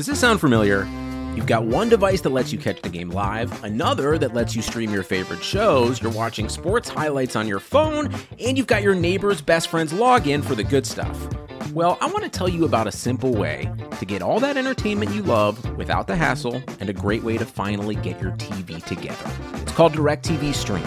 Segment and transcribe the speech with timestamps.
[0.00, 0.88] Does this sound familiar?
[1.36, 4.62] You've got one device that lets you catch the game live, another that lets you
[4.62, 8.94] stream your favorite shows, you're watching sports highlights on your phone, and you've got your
[8.94, 11.28] neighbor's best friend's login for the good stuff.
[11.74, 15.12] Well, I want to tell you about a simple way to get all that entertainment
[15.12, 19.30] you love without the hassle and a great way to finally get your TV together.
[19.56, 20.86] It's called DirecTV Stream,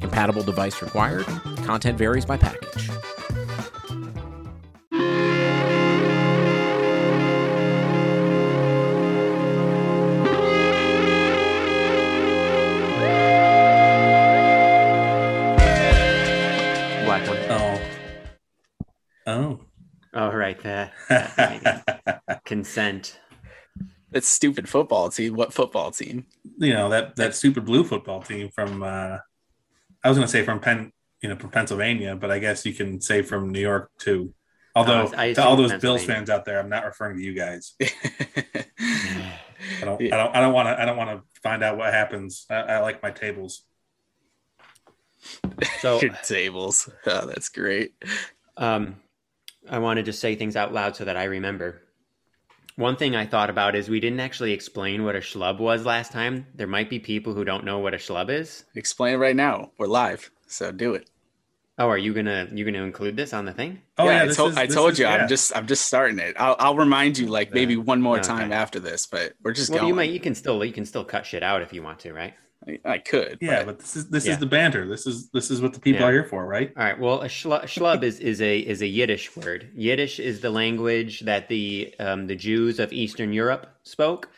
[0.00, 1.26] Compatible device required.
[1.64, 2.88] Content varies by package.
[17.04, 17.38] Black one.
[17.50, 17.80] Oh.
[19.26, 19.60] Oh.
[20.14, 20.92] Oh, right there.
[22.44, 23.18] Consent.
[24.10, 25.34] That stupid football team.
[25.34, 26.26] What football team?
[26.58, 29.18] you know that that stupid blue football team from uh
[30.02, 32.72] I was going to say from Penn, you know, from Pennsylvania, but I guess you
[32.72, 34.34] can say from New York too.
[34.74, 37.34] Although Oh, I to all those Bills fans out there, I'm not referring to you
[37.34, 37.74] guys.
[37.82, 38.64] I
[39.82, 40.14] don't, Yeah.
[40.14, 42.46] I don't, I don't want to, I don't want to find out what happens.
[42.48, 43.64] I, I like my tables.
[45.80, 46.88] So, Your tables.
[47.06, 47.92] Oh, that's great.
[48.56, 48.96] um,
[49.68, 51.82] I want to just say things out loud so that I remember.
[52.80, 56.12] One thing I thought about is we didn't actually explain what a schlub was last
[56.12, 56.46] time.
[56.54, 58.64] There might be people who don't know what a schlub is.
[58.74, 59.70] Explain it right now.
[59.76, 61.10] We're live, so do it.
[61.78, 63.82] Oh, are you gonna you gonna include this on the thing?
[63.98, 65.04] Oh yeah, I, this told, is- I told is- you.
[65.04, 65.16] yeah.
[65.16, 66.36] I'm just, I'm just starting it.
[66.38, 68.26] I'll, I'll remind you like maybe one more Okay.
[68.26, 69.88] time after this, but we're just Well, going.
[69.88, 72.14] you might you can still you can still cut shit out if you want to,
[72.14, 72.32] right?
[72.68, 73.38] I, I could.
[73.40, 74.32] yeah, but but this is this Yeah.
[74.32, 74.86] is the banter.
[74.86, 76.08] This is this is what the people Yeah.
[76.08, 76.72] are here for, right?
[76.76, 76.98] All right.
[76.98, 79.70] Well, a schlub, schlub is, is a is a Yiddish word.
[79.74, 84.28] Yiddish is the language that the um, the Jews of Eastern Europe spoke.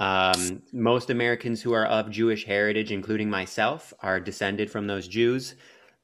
[0.00, 5.54] Um, most Americans who are of Jewish heritage, including myself, are descended from those Jews,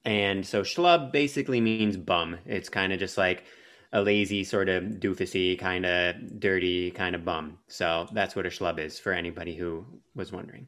[0.05, 2.39] and so schlub basically means bum.
[2.47, 3.45] It's kind of just like
[3.93, 7.59] a lazy, sort of doofusy, kind of dirty, kind of bum.
[7.69, 10.67] So that's what a schlub is for anybody who was wondering.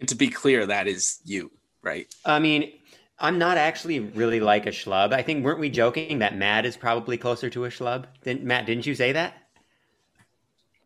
[0.00, 1.50] And to be clear, that is you,
[1.82, 2.06] right?
[2.24, 2.72] I mean,
[3.18, 5.12] I'm not actually really like a schlub.
[5.12, 8.04] I think weren't we joking that Matt is probably closer to a schlub?
[8.22, 8.66] Didn't Matt?
[8.66, 9.34] Didn't you say that?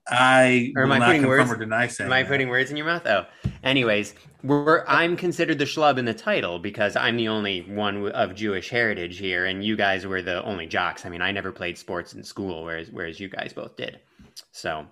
[0.09, 2.09] I Or am will I putting confirm words- or deny saying.
[2.09, 2.29] Am I that.
[2.29, 3.07] putting words in your mouth?
[3.07, 3.25] Oh,
[3.63, 8.35] anyways, we're I'm considered the schlub in the title because I'm the only one of
[8.35, 11.07] Jewish heritage here, and you guys were the only jocks.
[11.07, 14.01] I mean, I never played sports in school, whereas whereas you guys both did.
[14.51, 14.87] So,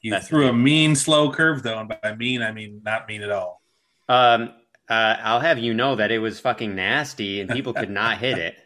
[0.00, 3.22] You That's threw a mean slow curve though, and by mean I mean not mean
[3.22, 3.62] at all.
[4.08, 4.52] um,
[4.88, 8.38] uh, I'll have you know that it was fucking nasty, and people could not hit
[8.38, 8.56] it.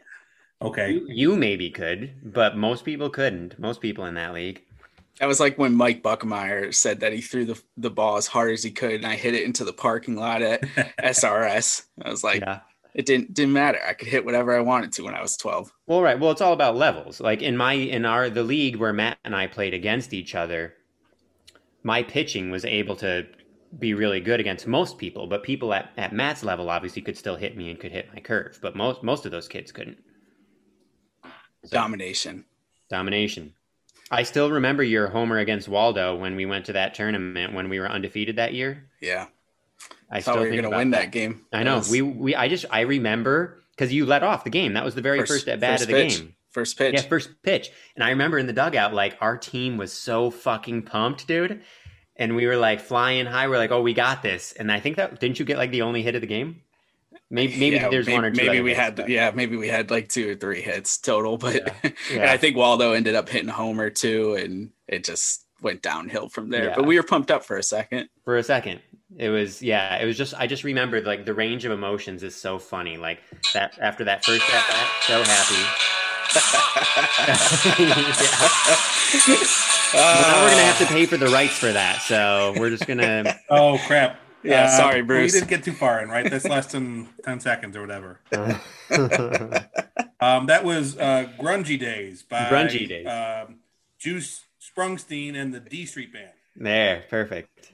[0.60, 0.92] Okay.
[0.92, 3.58] You, you maybe could, but most people couldn't.
[3.58, 4.64] Most people in that league.
[5.20, 8.52] That was like when Mike Buckmeyer said that he threw the, the ball as hard
[8.52, 10.62] as he could, and I hit it into the parking lot at
[10.98, 11.84] SRS.
[12.02, 12.60] I was like, yeah.
[12.94, 13.78] it didn't didn't matter.
[13.86, 15.72] I could hit whatever I wanted to when I was 12.
[15.86, 16.18] Well, right.
[16.18, 17.20] Well, it's all about levels.
[17.20, 20.74] Like in my in our the league where Matt and I played against each other,
[21.88, 23.26] my pitching was able to
[23.78, 27.37] be really good against most people, but people at, at Matt's level obviously could still
[27.37, 29.98] hit me and could hit my curve, but most most of those kids couldn't.
[31.65, 32.44] So, Domination.
[32.91, 33.54] domination.
[34.10, 37.78] I still remember your homer against Waldo when we went to that tournament when we
[37.81, 38.84] were undefeated that year.
[39.00, 39.27] Yeah.
[40.10, 41.47] I thought still we were think gonna win that, game.
[41.53, 41.77] I know.
[41.77, 44.75] was We we I just I remember because you let off the game.
[44.75, 46.19] That was the very first, at bat first of the pitch.
[46.21, 46.34] game.
[46.58, 46.94] First pitch.
[46.94, 47.70] Yeah, first pitch.
[47.94, 51.62] And I remember in the dugout, like our team was so fucking pumped, dude.
[52.16, 53.46] And we were like flying high.
[53.48, 54.52] We're like, oh, we got this.
[54.52, 56.62] And I think that didn't you get like the only hit of the game?
[57.30, 58.44] Maybe maybe Yeah, there's maybe, one or two.
[58.47, 61.36] Maybe we hits, had, but- yeah, maybe we had like two or three hits total,
[61.38, 62.32] but and Yeah.
[62.32, 66.66] I think Waldo ended up hitting homer too, and it just went downhill from there.
[66.70, 66.76] Yeah.
[66.76, 68.08] But we were pumped up for a second.
[68.24, 68.80] for a second.
[69.16, 69.97] It was yeah.
[69.97, 72.97] It was just I just remembered like the range of emotions is so funny.
[72.97, 73.21] Like
[73.54, 76.08] that after that first at bat, so happy.
[76.34, 77.36] Yeah.
[79.95, 82.86] Well, now we're gonna have to pay for the rights for that, so we're just
[82.86, 83.39] gonna.
[83.51, 84.21] Oh crap.
[84.42, 85.33] Yeah, Uh, sorry, Bruce.
[85.33, 86.30] We didn't get too far in, right?
[86.30, 88.21] That's less than ten seconds or whatever.
[90.21, 93.07] Um, that was uh, "Grungy Days" by Grungy Days.
[93.07, 93.60] Um,
[94.01, 96.33] Juice Sprungsteen and the D Street Band.
[96.57, 97.71] there, perfect.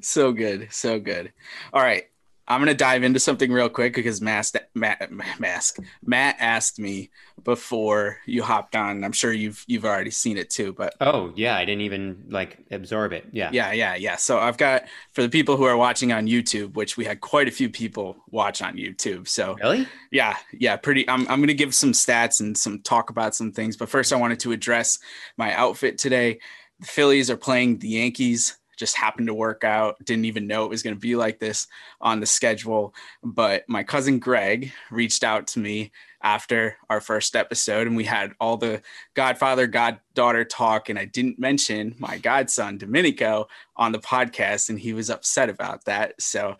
[0.04, 1.32] so good, so good.
[1.72, 2.04] All right,
[2.48, 7.10] I'm gonna dive into something real quick because Mask, Matt, Mask, Matt asked me
[7.44, 9.04] before you hopped on.
[9.04, 12.58] I'm sure you've you've already seen it too, but oh yeah, I didn't even like
[12.70, 13.26] absorb it.
[13.32, 14.16] Yeah, yeah, yeah, yeah.
[14.16, 17.48] So I've got for the people who are watching on YouTube, which we had quite
[17.48, 19.28] a few people watch on YouTube.
[19.28, 21.08] So really, yeah, yeah, pretty.
[21.08, 24.16] I'm I'm gonna give some stats and some talk about some things, but first I
[24.16, 24.98] wanted to address
[25.36, 26.40] my outfit today.
[26.80, 30.02] The Phillies are playing the Yankees just happened to work out.
[30.04, 31.66] Didn't even know it was going to be like this
[32.00, 32.94] on the schedule.
[33.22, 35.92] But my cousin Greg reached out to me
[36.22, 38.82] after our first episode, and we had all the
[39.14, 40.88] godfather, goddaughter talk.
[40.88, 45.84] And I didn't mention my godson, Domenico, on the podcast, and he was upset about
[45.84, 46.20] that.
[46.20, 46.56] So,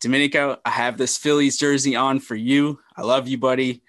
[0.00, 2.78] Domenico, I have this Phillies jersey on for you.
[2.96, 3.82] I love you, buddy,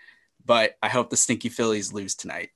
[0.44, 2.50] but I hope the stinky Phillies lose tonight.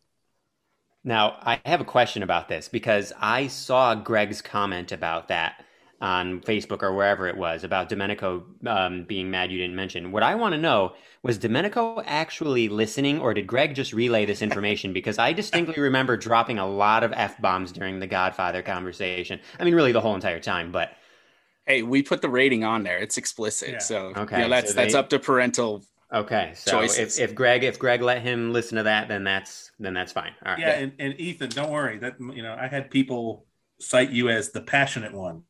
[1.04, 5.64] Now, I have a question about this because I saw Greg's comment about that
[6.00, 10.12] on Facebook or wherever it was about Domenico um, being mad you didn't mention.
[10.12, 14.42] What I want to know was Domenico actually listening or did Greg just relay this
[14.42, 14.92] information?
[14.92, 19.40] Because I distinctly remember dropping a lot of F bombs during the Godfather conversation.
[19.60, 20.92] I mean, really the whole entire time, but.
[21.66, 22.98] Hey, we put the rating on there.
[22.98, 23.70] It's explicit.
[23.70, 23.78] Yeah.
[23.80, 25.82] So okay, you know, that's so they, that's up to parental
[26.14, 29.96] Okay, so if, if Greg if Greg let him listen to that, then that's then
[29.96, 30.32] that's fine.
[30.46, 30.60] All right.
[30.60, 31.98] Yeah, and, and Ethan, don't worry.
[31.98, 33.46] That you know, I had people
[33.80, 35.44] cite you as the passionate one.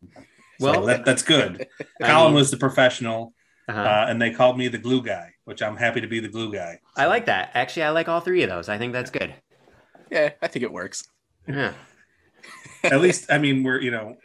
[0.59, 1.67] So well, that, that's good.
[2.01, 3.33] Colin mean, was the professional,
[3.67, 3.81] uh-huh.
[3.81, 6.53] uh, and they called me the glue guy, which I'm happy to be the glue
[6.53, 6.79] guy.
[6.95, 7.03] So.
[7.03, 7.51] I like that.
[7.55, 8.69] Actually, I like all three of those.
[8.69, 9.33] I think that's good.
[10.09, 11.07] Yeah, I think it works.
[11.47, 11.73] Yeah.
[12.83, 14.15] At least, I mean, we're you know,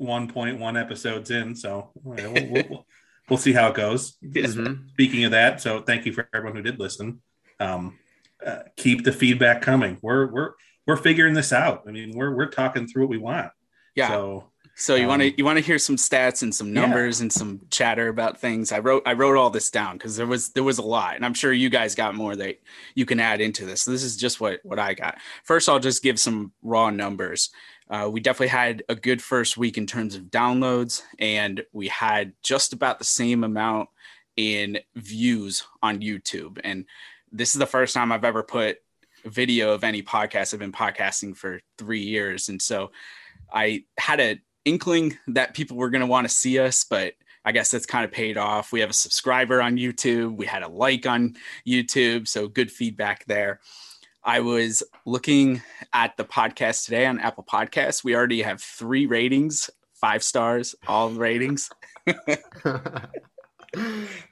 [0.00, 2.86] 1.1 episodes in, so we'll, we'll,
[3.30, 4.16] we'll see how it goes.
[4.22, 4.88] Mm-hmm.
[4.88, 7.22] Speaking of that, so thank you for everyone who did listen.
[7.58, 7.98] Um,
[8.44, 9.98] uh, keep the feedback coming.
[10.02, 10.50] We're we're
[10.86, 11.84] we're figuring this out.
[11.86, 13.52] I mean, we're we're talking through what we want.
[13.94, 14.08] Yeah.
[14.08, 14.50] So
[14.80, 17.24] so you um, want to you want to hear some stats and some numbers yeah.
[17.24, 18.72] and some chatter about things.
[18.72, 21.24] I wrote I wrote all this down because there was there was a lot, and
[21.24, 22.60] I'm sure you guys got more that
[22.94, 23.82] you can add into this.
[23.82, 25.18] So this is just what what I got.
[25.44, 27.50] First, I'll just give some raw numbers.
[27.90, 32.32] Uh, we definitely had a good first week in terms of downloads, and we had
[32.42, 33.88] just about the same amount
[34.36, 36.60] in views on YouTube.
[36.62, 36.86] And
[37.32, 38.78] this is the first time I've ever put
[39.24, 40.54] video of any podcast.
[40.54, 42.92] I've been podcasting for three years, and so
[43.52, 47.14] I had an inkling that people were going to want to see us, but
[47.44, 48.70] I guess that's kind of paid off.
[48.70, 50.36] We have a subscriber on YouTube.
[50.36, 51.36] We had a like on
[51.66, 53.60] YouTube, so good feedback there.
[54.22, 55.62] I was looking
[55.92, 58.04] at the podcast today on Apple Podcasts.
[58.04, 61.70] We already have three ratings, five stars, all ratings.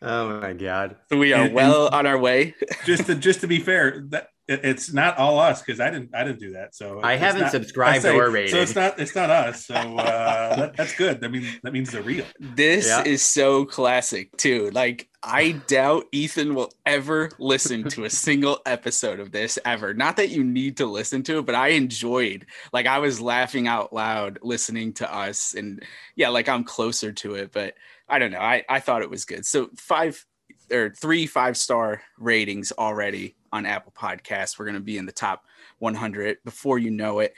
[0.02, 0.96] oh my god!
[1.08, 2.54] So we are and, well and on our way.
[2.84, 6.24] just to just to be fair, that it's not all us because I didn't I
[6.24, 6.74] didn't do that.
[6.74, 8.50] So I haven't not, subscribed say, or rated.
[8.50, 9.66] So it's not it's not us.
[9.66, 11.22] So uh, that, that's good.
[11.22, 12.24] I mean that means they're real.
[12.40, 13.04] This yeah.
[13.04, 14.70] is so classic too.
[14.70, 19.92] Like I doubt Ethan will ever listen to a single episode of this ever.
[19.92, 22.46] Not that you need to listen to it, but I enjoyed.
[22.72, 25.84] Like I was laughing out loud listening to us, and
[26.16, 27.74] yeah, like I'm closer to it, but
[28.08, 28.40] I don't know.
[28.40, 29.44] I I thought it was good.
[29.44, 30.24] So five
[30.72, 34.58] or three five star ratings already on Apple Podcasts.
[34.58, 35.44] We're going to be in the top
[35.78, 37.34] 100 before you know it.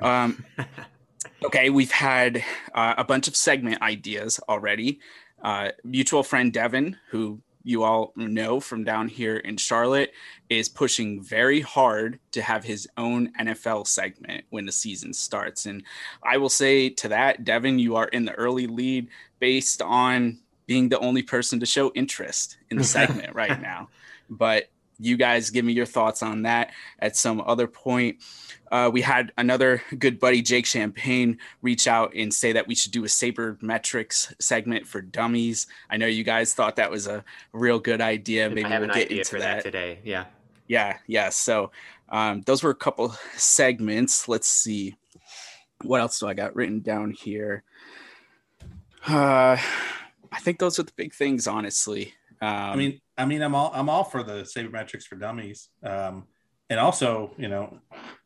[0.00, 0.44] Um,
[1.44, 5.00] okay, we've had uh, a bunch of segment ideas already.
[5.42, 10.12] Uh, mutual friend Devin, who you all know from down here in Charlotte,
[10.48, 15.66] is pushing very hard to have his own NFL segment when the season starts.
[15.66, 15.82] And
[16.22, 19.08] I will say to that, Devin, you are in the early lead
[19.38, 23.88] based on being the only person to show interest in the segment right now.
[24.28, 28.18] But you guys give me your thoughts on that at some other point.
[28.70, 32.92] Uh, we had another good buddy, Jake Champagne, reach out and say that we should
[32.92, 35.66] do a sabermetrics segment for dummies.
[35.88, 38.48] I know you guys thought that was a real good idea.
[38.48, 39.40] Maybe we'll get into that.
[39.40, 39.62] that.
[39.64, 39.98] today.
[40.04, 40.26] Yeah.
[40.68, 40.98] Yeah.
[41.08, 41.30] Yeah.
[41.30, 41.72] So
[42.10, 44.28] um, those were a couple segments.
[44.28, 44.96] Let's see.
[45.82, 47.64] What else do I got written down here?
[49.08, 49.56] Uh,
[50.30, 52.14] I think those are the big things, honestly.
[52.40, 56.24] Um, I mean, I mean, I'm all I'm all for the sabermetrics for dummies, um,
[56.70, 57.78] and also you know,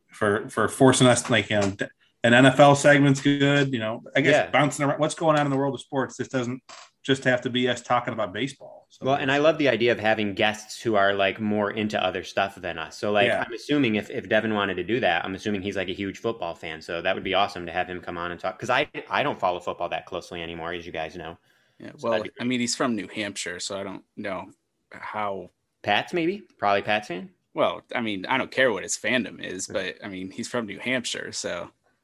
[0.08, 1.76] for for forcing us like you know,
[2.22, 3.72] an NFL segment's good.
[3.72, 4.50] You know, I guess yeah.
[4.50, 5.00] bouncing around.
[5.00, 6.16] What's going on in the world of sports?
[6.16, 6.62] This doesn't
[7.02, 8.86] just have to be us talking about baseball.
[8.88, 12.02] So, well, and I love the idea of having guests who are like more into
[12.02, 12.96] other stuff than us.
[12.96, 13.42] So, like, yeah.
[13.44, 16.18] I'm assuming if, if Devin wanted to do that, I'm assuming he's like a huge
[16.18, 16.80] football fan.
[16.80, 18.56] So that would be awesome to have him come on and talk.
[18.56, 21.36] Because I I don't follow football that closely anymore, as you guys know.
[21.80, 24.46] Yeah, well, I mean, he's from New Hampshire, so I don't know
[24.92, 25.50] how.
[25.82, 26.42] Pats, maybe?
[26.58, 27.30] Probably Pats fan?
[27.52, 30.66] Well, I mean, I don't care what his fandom is, but I mean, he's from
[30.66, 31.70] New Hampshire, so.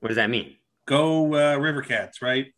[0.00, 0.56] what does that mean?
[0.86, 2.52] Go uh, River Cats, right?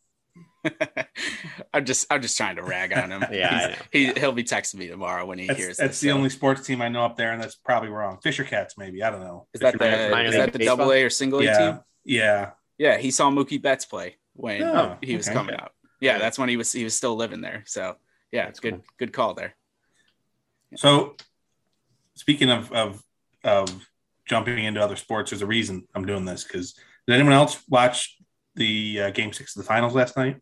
[1.73, 3.23] I'm just I'm just trying to rag on him.
[3.31, 5.77] yeah, he he'll be texting me tomorrow when he that's, hears.
[5.77, 6.15] That's this, the so.
[6.15, 8.19] only sports team I know up there, and that's probably wrong.
[8.21, 9.47] Fisher Cats, maybe I don't know.
[9.53, 10.77] Is that Fisher the Cats, is that the baseball?
[10.77, 11.79] double A or single A team?
[12.03, 12.51] yeah.
[12.77, 15.35] Yeah, he saw Mookie Betts play when Oh, he was okay.
[15.35, 15.73] coming out.
[15.99, 17.63] Yeah, that's when he was he was still living there.
[17.67, 17.97] So
[18.31, 18.83] yeah, it's good cool.
[18.97, 19.55] good call there.
[20.75, 21.15] So,
[22.15, 23.03] speaking of of
[23.43, 23.89] of
[24.27, 26.43] jumping into other sports, there's a reason I'm doing this.
[26.43, 26.73] Because
[27.07, 28.17] did anyone else watch
[28.55, 30.37] the uh, Game Six of the Finals last night?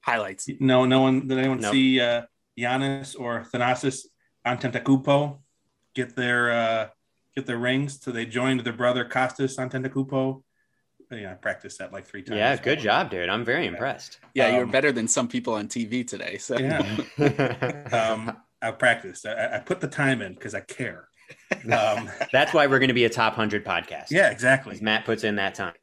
[0.00, 0.48] Highlights.
[0.60, 1.28] No, no one.
[1.28, 1.72] Did anyone Nope.
[1.72, 2.22] see uh,
[2.58, 4.00] Giannis or Thanasis
[4.46, 5.38] Antetokounmpo
[5.94, 6.88] get their uh,
[7.34, 8.02] get their rings?
[8.02, 10.42] So they joined their brother Kostas Antetokounmpo.
[11.10, 12.38] Yeah, I practiced that like three times.
[12.38, 12.56] yeah.
[12.56, 13.28] Good job, dude.
[13.28, 14.20] I'm very impressed.
[14.34, 16.38] Yeah, you're Um, better than some people on TV today.
[16.38, 16.82] So Yeah.
[17.92, 19.26] Um, I practiced.
[19.26, 21.08] I, I put the time in because I care.
[21.70, 24.10] Um, That's why we're going to be a top hundred podcast.
[24.10, 24.78] yeah, exactly.
[24.80, 25.74] Matt puts in that time.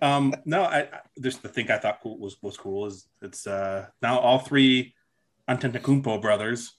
[0.00, 3.46] Um, no, I, I just the thing I thought cool was was cool is it's
[3.46, 4.94] uh now all three
[5.48, 6.74] Antetokounmpo brothers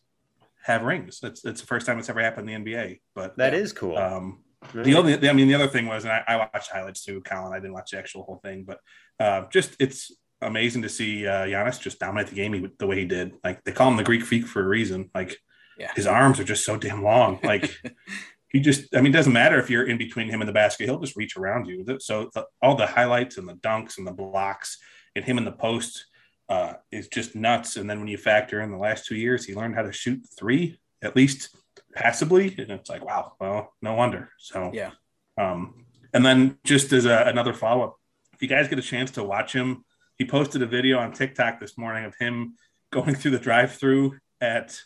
[0.63, 1.19] have rings.
[1.23, 2.99] It's it's the first time it's ever happened in the NBA.
[3.15, 3.97] But That is cool.
[3.97, 4.43] um
[4.73, 7.53] the only I mean the other thing was and I, I watched highlights too, Colin.
[7.53, 8.79] I didn't watch the actual whole thing, but
[9.19, 12.97] uh, just it's amazing to see uh, Giannis just dominate the game he, the way
[12.99, 13.33] he did.
[13.43, 15.09] Like they call him the Greek freak for a reason.
[15.13, 15.37] Like
[15.77, 15.91] Yeah.
[15.95, 17.39] his arms are just so damn long.
[17.43, 17.71] Like
[18.49, 20.85] he just I mean it doesn't matter if you're in between him and the basket,
[20.85, 21.85] he'll just reach around you.
[21.99, 24.77] So the, all the highlights and the dunks and the blocks
[25.15, 26.05] and him in the post
[26.49, 27.77] uh, is just nuts.
[27.77, 30.21] And then when you factor in the last two years, he learned how to shoot
[30.37, 31.55] three at least
[31.93, 34.29] passively, and it's like wow, well, no wonder.
[34.37, 34.91] So Yeah.
[35.37, 37.99] Um, and then just as a, another follow up,
[38.33, 39.85] if you guys get a chance to watch him,
[40.17, 42.55] he posted a video on TikTok this morning of him
[42.91, 44.79] going through the drive through at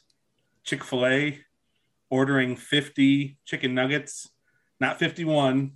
[0.64, 1.40] Chick fil A,
[2.10, 4.30] ordering 50 chicken nuggets,
[4.80, 5.74] not 51,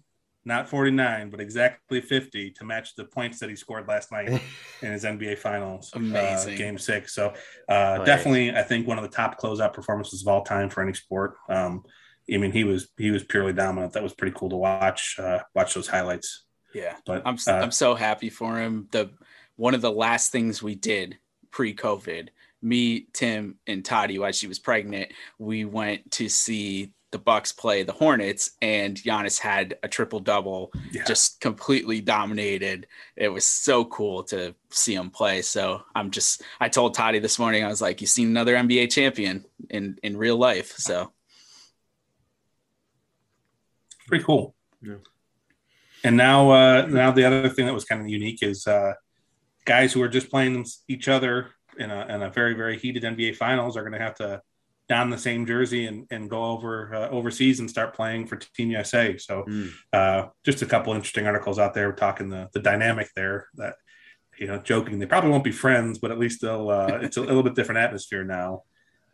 [0.50, 4.28] not 49, but exactly 50 to match the points that he scored last night
[4.82, 7.16] in his NBA Finals uh, game six.
[7.16, 7.34] So
[7.70, 10.94] uh, definitely, I think one of the top closeout performances of all time for any
[10.94, 11.36] sport.
[11.48, 11.84] Um,
[12.34, 13.94] I mean, he was he was purely dominant.
[13.94, 15.16] That was pretty cool to watch.
[15.18, 16.46] Uh, watch those highlights.
[16.74, 18.88] yeah, But I'm s uh, am so happy for him.
[18.92, 19.12] The
[19.56, 21.18] one of the last things we did
[21.52, 22.30] pre-COVID,
[22.62, 27.84] me, Tim, and Toddy, while she was pregnant, we went to see the Bucks play
[27.84, 32.88] the Hornets, and Giannis had a triple double, yeah, just completely dominated.
[33.16, 35.42] It was so cool to see him play.
[35.42, 38.92] So I'm just, I told Toddy this morning, I was like, "You've seen another NBA
[38.92, 41.12] champion in in real life." So
[44.08, 44.56] pretty cool.
[44.82, 44.96] Yeah.
[46.04, 48.94] And now, uh, now the other thing that was kind of unique is uh,
[49.66, 53.04] guys who are just playing them- each other in a, in a very very heated
[53.04, 54.42] NBA Finals are going to have to
[54.90, 58.72] don the same jersey and, and go over uh, overseas and start playing for Team
[58.72, 59.16] USA.
[59.18, 59.70] So Mm.
[59.94, 63.76] uh, just a couple interesting articles out there talking the the dynamic there that
[64.40, 67.22] you know joking they probably won't be friends but at least they'll uh, it's a
[67.22, 68.64] little bit different atmosphere now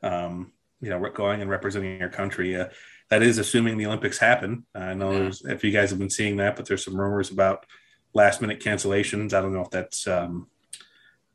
[0.03, 0.51] um,
[0.81, 2.67] you know going and representing your country uh,
[3.09, 5.19] that is assuming the olympics happen i know Yeah.
[5.23, 7.65] there's if you guys have been seeing that but there's some rumors about
[8.13, 10.47] last minute cancellations i don't know if that's um,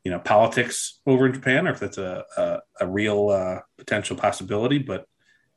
[0.03, 4.15] you know politics over in japan or if that's a, a, a real uh, potential
[4.15, 5.05] possibility but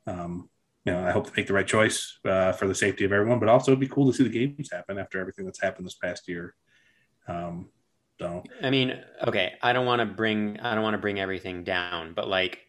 [0.07, 0.49] um,
[0.85, 3.39] you know, I hope to make the right choice uh, for the safety of everyone,
[3.39, 5.95] but also it'd be cool to see the games happen after everything that's happened this
[5.95, 6.53] past year.
[7.27, 7.69] Um,
[8.19, 11.63] so I mean, okay, I don't want to bring I don't want to bring everything
[11.63, 12.59] down, but like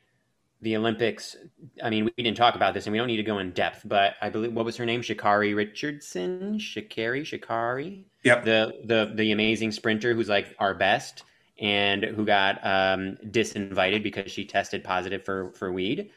[0.63, 1.37] the Olympics,
[1.83, 3.83] I mean, we didn't talk about this and we don't need to go in depth,
[3.85, 5.03] but I believe what was her name?
[5.03, 8.45] Sha'Carri Richardson, Sha'Carri, Sha'Carri, Yep.
[8.45, 11.23] the the the amazing sprinter who's like our best
[11.59, 16.11] and who got um disinvited because she tested positive for for weed.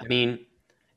[0.00, 0.46] I mean,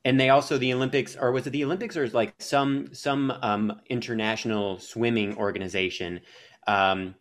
[0.06, 3.32] and they also the Olympics or was it the Olympics or is like some some
[3.42, 6.22] um international swimming organization
[6.68, 7.16] um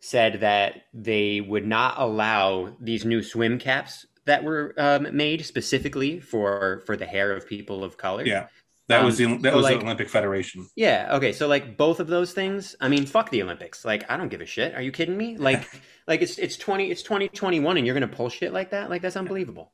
[0.00, 6.20] said that they would not allow these new swim caps that were um, made specifically
[6.20, 8.24] for for the hair of people of color.
[8.24, 8.48] yeah,
[8.88, 10.66] that Um, was the that so, was like- the Olympic Federation.
[10.76, 11.08] Yeah.
[11.16, 11.32] Okay.
[11.32, 12.76] So like both of those things.
[12.80, 13.84] I mean, fuck the Olympics.
[13.84, 14.74] Like I don't give a shit.
[14.74, 15.36] Are you kidding me?
[15.36, 15.68] Like
[16.06, 18.90] like it's it's twenty it's twenty twenty one and you're gonna pull shit like that?
[18.90, 19.72] Like that's unbelievable.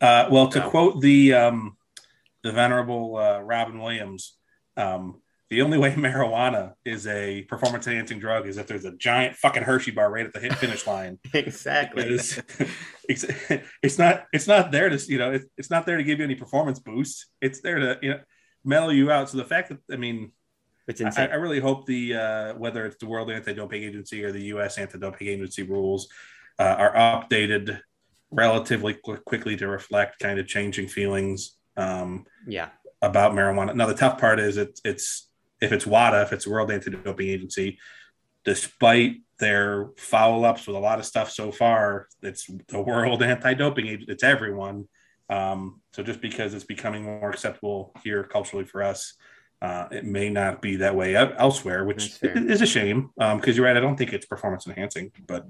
[0.00, 0.70] Uh, well, to No.
[0.70, 1.76] quote the um,
[2.42, 4.36] the venerable uh, Robin Williams,
[4.76, 9.34] um, the only way marijuana is a performance enhancing drug is if there's a giant
[9.36, 11.18] fucking Hershey bar right at the finish line.
[11.34, 12.02] exactly.
[12.04, 12.40] Because
[13.08, 13.24] it's,
[13.82, 16.24] it's not it's not there to you know it's, it's not there to give you
[16.24, 17.26] any performance boost.
[17.40, 18.20] It's there to you know
[18.64, 19.30] mellow you out.
[19.30, 20.32] So the fact that I mean
[20.86, 21.30] It's I, insane.
[21.30, 24.78] I really hope the uh, whether it's the World Anti-Doping Agency or the U.S.
[24.78, 26.08] Anti-Doping Agency rules
[26.58, 27.80] uh, are updated
[28.30, 32.68] relatively qu- quickly to reflect kind of changing feelings um, yeah.
[33.00, 33.74] about marijuana.
[33.74, 35.28] Now the tough part is it's it's
[35.60, 37.78] if it's WADA, if it's the World Anti-Doping Agency,
[38.44, 42.08] despite their follow ups with a lot of stuff so far.
[42.22, 44.12] It's the world anti doping Agency.
[44.12, 44.88] It's everyone.
[45.30, 49.14] Um, so just because it's becoming more acceptable here culturally for us,
[49.60, 53.10] uh, it may not be that way elsewhere, which is a shame.
[53.16, 55.10] Because um, you're right, I don't think it's performance enhancing.
[55.26, 55.46] But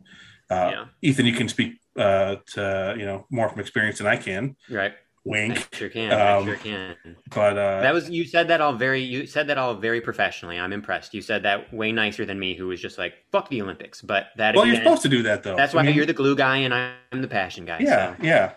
[0.50, 0.84] uh, yeah.
[1.02, 4.56] Ethan, you can speak uh, to you know more from experience than I can.
[4.70, 4.94] Right.
[5.24, 5.68] Wink.
[5.72, 6.12] I sure can.
[6.12, 6.96] Um, I sure can.
[7.34, 10.58] But uh, that was you said that all very you said that all very professionally.
[10.58, 11.12] I'm impressed.
[11.12, 14.00] You said that way nicer than me, who was just like fuck the Olympics.
[14.00, 15.54] But that well, again, you're supposed to do that though.
[15.54, 17.80] That's why I mean, you're the glue guy and I'm the passion guy.
[17.80, 18.22] Yeah, so.
[18.22, 18.52] yeah,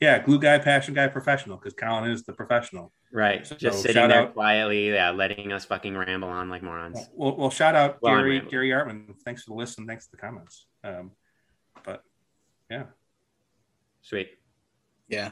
[0.00, 0.18] yeah.
[0.18, 1.56] Glue guy, passion guy, professional.
[1.56, 2.92] Because Colin is the professional.
[3.12, 3.46] Right.
[3.46, 7.08] So just sitting there out, quietly, yeah, letting us fucking ramble on like morons.
[7.14, 9.14] Well, well, shout out well, Gary Gary Artman.
[9.24, 9.86] Thanks for the listen.
[9.86, 10.66] Thanks for the comments.
[10.84, 11.12] Um,
[11.84, 12.02] but
[12.70, 12.84] yeah.
[14.02, 14.30] Sweet.
[15.08, 15.30] Yeah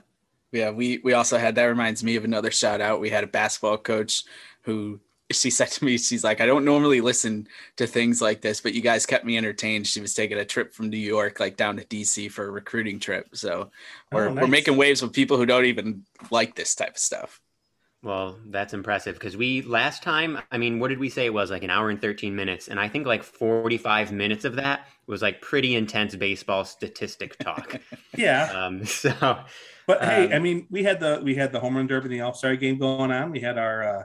[0.54, 3.00] yeah, we we also had that reminds me of another shout out.
[3.00, 4.22] We had a basketball coach
[4.62, 5.00] who
[5.32, 8.74] she said to me, she's like, I don't normally listen to things like this, but
[8.74, 9.86] you guys kept me entertained.
[9.86, 12.98] She was taking a trip from New York, like down to DC for a recruiting
[12.98, 13.28] trip.
[13.34, 13.70] So
[14.12, 14.42] we're, oh, nice.
[14.42, 17.40] we're making waves with people who don't even like this type of stuff.
[18.02, 21.50] Well, that's impressive because we last time, I mean, what did we say it was
[21.50, 22.68] like an hour and 13 minutes?
[22.68, 27.80] And I think like 45 minutes of that was like pretty intense baseball statistic talk.
[28.16, 28.52] yeah.
[28.52, 29.38] Um, so
[29.86, 32.14] but um, hey, I mean, we had the we had the home run derby, and
[32.14, 33.30] the All Star game going on.
[33.30, 34.04] We had our uh,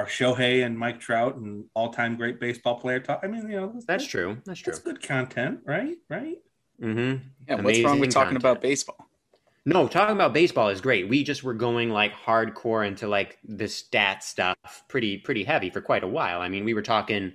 [0.00, 3.20] our Shohei and Mike Trout and all time great baseball player talk.
[3.22, 4.38] I mean, you know, that's, that's true.
[4.46, 4.72] That's true.
[4.72, 5.98] That's good content, right?
[6.08, 6.38] Right.
[6.82, 6.98] Mm-hmm.
[7.46, 7.54] Yeah.
[7.54, 8.42] Amazing what's wrong with talking content.
[8.42, 9.06] about baseball?
[9.66, 11.06] No, talking about baseball is great.
[11.10, 14.56] We just were going like hardcore into like the stat stuff,
[14.88, 16.40] pretty pretty heavy for quite a while.
[16.40, 17.34] I mean, we were talking.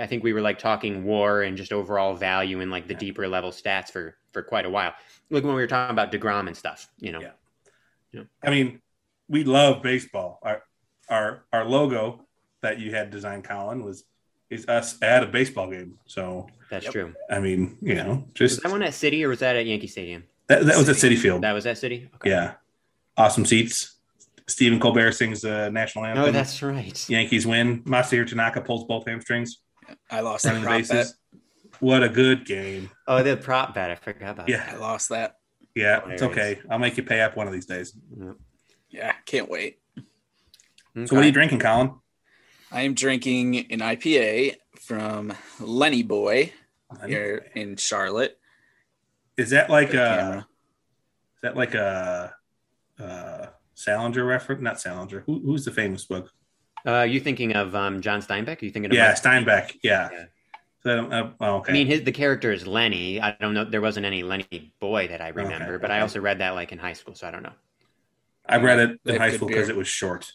[0.00, 2.98] I think we were like talking war and just overall value and like the yeah.
[2.98, 4.92] deeper level stats for for quite a while.
[5.30, 7.20] Like when we were talking about Degrom and stuff, you know.
[7.20, 7.30] Yeah.
[8.10, 8.22] yeah.
[8.42, 8.80] I mean,
[9.28, 10.40] we love baseball.
[10.42, 10.64] Our
[11.08, 12.26] our our logo
[12.62, 14.04] that you had designed, Colin, was
[14.50, 15.98] is us at a baseball game.
[16.06, 16.92] So that's yep.
[16.92, 17.14] true.
[17.30, 19.86] I mean, you know, just was that one at Citi or was that at Yankee
[19.86, 20.24] Stadium?
[20.48, 21.42] That, that was at Citi Field.
[21.42, 22.08] That was at Citi.
[22.16, 22.30] Okay.
[22.30, 22.54] Yeah,
[23.16, 23.96] awesome seats.
[24.48, 26.24] Stephen Colbert sings the national oh, anthem.
[26.24, 27.08] Oh, that's right.
[27.08, 27.82] Yankees win.
[27.84, 29.58] Masahiro Tanaka pulls both hamstrings.
[30.10, 31.14] I lost the bases.
[31.80, 32.90] What a good game.
[33.08, 33.90] Oh, the prop bet.
[33.90, 34.68] I forgot about yeah.
[34.70, 35.36] I lost that.
[35.74, 36.60] Yeah, it's okay.
[36.70, 37.96] I'll make you pay up one of these days.
[38.90, 39.78] Yeah, can't wait.
[40.96, 41.06] Okay.
[41.06, 41.94] So, what are you drinking, Colin?
[42.70, 46.52] I am drinking an IPA from Lenny Boy
[47.00, 47.60] Lenny here Boy.
[47.60, 48.38] in Charlotte.
[49.36, 50.46] Is that like a?
[51.36, 52.34] Is that like a,
[52.98, 54.62] a Salinger reference?
[54.62, 55.20] Not Salinger.
[55.26, 56.30] Who, who's the famous book?
[56.86, 58.60] Uh, you thinking of um, John Steinbeck?
[58.60, 59.76] Are you thinking of yeah, Steinbeck?
[59.82, 60.08] Yeah.
[60.12, 60.24] yeah.
[60.82, 61.70] So, uh, oh, okay.
[61.70, 63.20] I mean, his the character is Lenny.
[63.20, 63.64] I don't know.
[63.64, 65.98] There wasn't any Lenny boy that I remember, okay, but okay.
[65.98, 67.52] I also read that like in high school, so I don't know.
[68.48, 70.32] I read it in high school because it was short.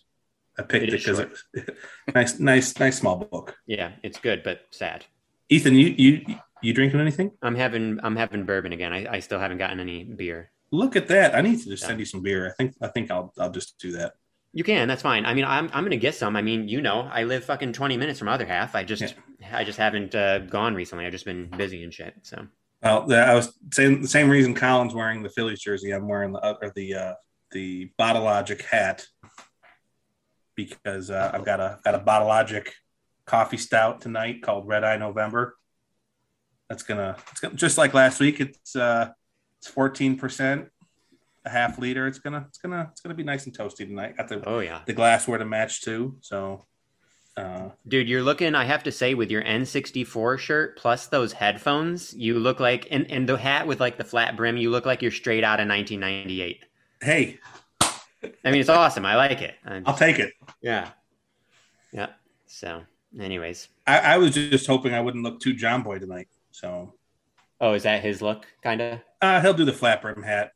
[0.59, 1.77] I picked it because it, it,
[2.15, 3.55] nice, nice, nice small book.
[3.65, 5.05] Yeah, it's good but sad.
[5.49, 6.25] Ethan, you you
[6.61, 7.31] you drinking anything?
[7.41, 8.93] I'm having I'm having bourbon again.
[8.93, 10.51] I, I still haven't gotten any beer.
[10.71, 11.35] Look at that!
[11.35, 12.47] I need to just send you some beer.
[12.47, 14.13] I think I think I'll I'll just do that.
[14.53, 14.87] You can.
[14.87, 15.25] That's fine.
[15.25, 16.35] I mean, I'm I'm gonna get some.
[16.35, 18.75] I mean, you know, I live fucking 20 minutes from other half.
[18.75, 19.01] I just
[19.39, 19.57] yeah.
[19.57, 21.05] I just haven't uh, gone recently.
[21.05, 22.15] I've just been busy and shit.
[22.23, 22.47] So.
[22.81, 25.91] Well, I was saying the same reason Colin's wearing the Phillies jersey.
[25.91, 27.13] I'm wearing the or the uh,
[27.51, 29.05] the Bottle Logic hat
[30.57, 32.73] because uh, I've got a got a Logic
[33.25, 35.55] coffee stout tonight called Red Eye November.
[36.67, 38.41] That's gonna it's gonna just like last week.
[38.41, 39.11] It's uh
[39.59, 40.67] it's 14 percent
[41.45, 42.07] a half liter.
[42.07, 44.17] It's gonna it's gonna it's gonna be nice and toasty tonight.
[44.17, 46.17] Got the oh yeah the glassware to match too.
[46.21, 46.65] So,
[47.37, 48.55] uh, dude, you're looking.
[48.55, 53.09] I have to say, with your N64 shirt plus those headphones, you look like and
[53.09, 54.57] and the hat with like the flat brim.
[54.57, 56.65] You look like you're straight out of 1998.
[57.01, 57.39] Hey,
[58.23, 59.05] I mean it's awesome.
[59.05, 59.55] I like it.
[59.65, 60.33] i will take it.
[60.61, 60.89] Yeah,
[61.91, 62.07] yeah.
[62.45, 62.81] So,
[63.19, 66.27] anyways, I, I was just hoping I wouldn't look too John Boy tonight.
[66.51, 66.93] So.
[67.59, 68.99] Oh, is that his look, kind of?
[69.19, 70.51] Uh, he'll do the flat brim hat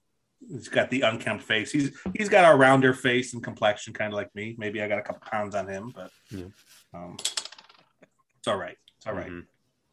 [0.49, 1.71] he's got the unkempt face.
[1.71, 4.55] He's he's got a rounder face and complexion, kind of like me.
[4.57, 6.45] Maybe I got a couple pounds on him, but yeah.
[6.93, 8.77] um, it's all right.
[8.97, 9.27] It's all right.
[9.27, 9.41] mm-hmm.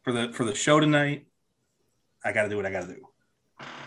[0.03, 1.27] for the for the show tonight.
[2.25, 3.03] I got to do what I got to do.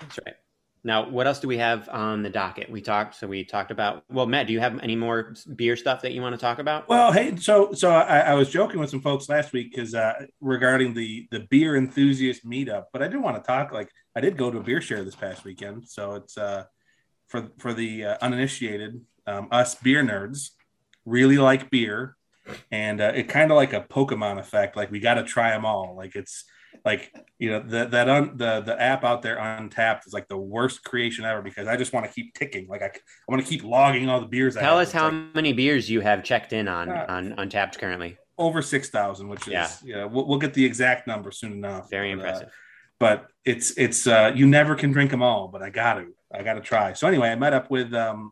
[0.02, 0.36] That's right.
[0.84, 2.70] Now, what else do we have on the docket?
[2.70, 3.16] We talked.
[3.16, 4.04] So we talked about.
[4.10, 6.90] Well, Matt, do you have any more beer stuff that you want to talk about?
[6.90, 10.26] Well, hey, so so I, I was joking with some folks last week because uh,
[10.40, 13.72] regarding the the beer enthusiast meetup, but I did want to talk.
[13.72, 16.64] Like, I did go to a beer share this past weekend, so it's uh,
[17.28, 20.50] for for the uh, uninitiated, um, us beer nerds
[21.06, 22.16] really like beer,
[22.72, 24.76] and uh, it kind of like a Pokemon effect.
[24.76, 25.96] Like we got to try them all.
[25.96, 26.46] Like it's
[26.86, 30.38] like you know the, that un, the the app out there Untappd is like the
[30.38, 32.92] worst creation ever because I just want to keep ticking like I, I
[33.28, 34.56] want to keep logging all the beers.
[34.56, 38.18] Tell us how like, many beers you have checked in on uh, on Untappd currently.
[38.38, 41.90] over six thousand, which is yeah, yeah we'll, we'll, get the exact number soon enough.
[41.90, 42.48] Very but, uh, impressive.
[42.48, 42.52] Uh,
[43.00, 46.44] but it's it's uh, you never can drink them all, but I got to I
[46.44, 46.94] got to try.
[46.94, 48.32] So anyway, I met up with um,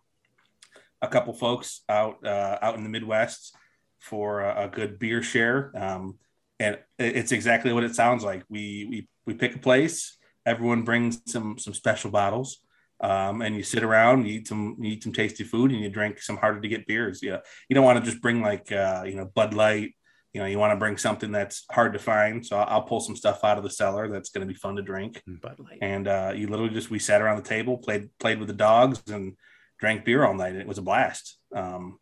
[1.01, 3.55] a couple folks out uh, out in the Midwest
[3.99, 6.19] for a, a good beer share, um,
[6.59, 8.43] and it's exactly what it sounds like.
[8.49, 10.17] We we we pick a place.
[10.45, 12.59] Everyone brings some some special bottles.
[13.01, 15.89] Um, and you sit around, you eat some, you eat some tasty food, and you
[15.89, 17.21] drink some harder to get beers.
[17.23, 17.37] Yeah,
[17.69, 19.93] you don't want to just bring like uh, you know Bud Light
[20.33, 23.15] you know you want to bring something that's hard to find so i'll pull some
[23.15, 25.79] stuff out of the cellar that's going to be fun to drink Bud Light.
[25.81, 29.01] and uh, you literally just we sat around the table played played with the dogs
[29.07, 29.35] and
[29.79, 31.99] drank beer all night and it was a blast um,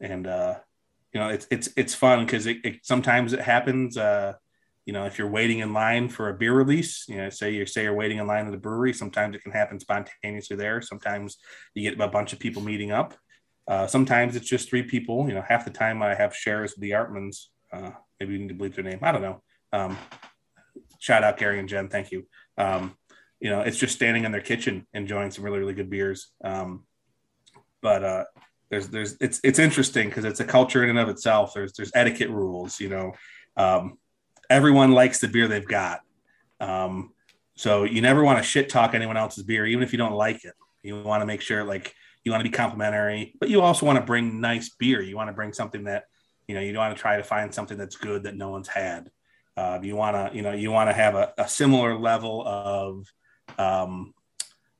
[0.00, 0.54] and uh,
[1.14, 4.34] you know it's it's it's fun because it, it, sometimes it happens uh,
[4.84, 7.64] you know if you're waiting in line for a beer release you know say you
[7.64, 11.38] say you're waiting in line at the brewery sometimes it can happen spontaneously there sometimes
[11.74, 13.14] you get a bunch of people meeting up
[13.66, 16.82] uh, sometimes it's just three people you know half the time i have shares with
[16.82, 19.00] the artmans uh, maybe you need to bleep their name.
[19.02, 19.42] I don't know.
[19.72, 19.98] Um,
[20.98, 21.88] shout out Gary and Jen.
[21.88, 22.26] Thank you.
[22.56, 22.96] Um,
[23.40, 26.30] you know, it's just standing in their kitchen enjoying some really, really good beers.
[26.42, 26.84] Um,
[27.82, 28.24] but uh,
[28.74, 31.54] there's, there's, it's, it's interesting because it's a culture in and of itself.
[31.54, 32.80] There's, there's etiquette rules.
[32.80, 33.12] You know,
[33.56, 33.98] um,
[34.50, 36.00] everyone likes the beer they've got.
[36.60, 37.12] Um,
[37.56, 40.44] so you never want to shit talk anyone else's beer, even if you don't like
[40.44, 40.54] it.
[40.82, 43.98] You want to make sure like you want to be complimentary, but you also want
[43.98, 45.00] to bring nice beer.
[45.00, 46.04] You want to bring something that
[46.46, 48.68] you know, you don't want to try to find something that's good that no one's
[48.68, 49.10] had.
[49.56, 53.06] Uh, you want to, you know, you want to have a, a, similar level of,
[53.56, 54.12] um,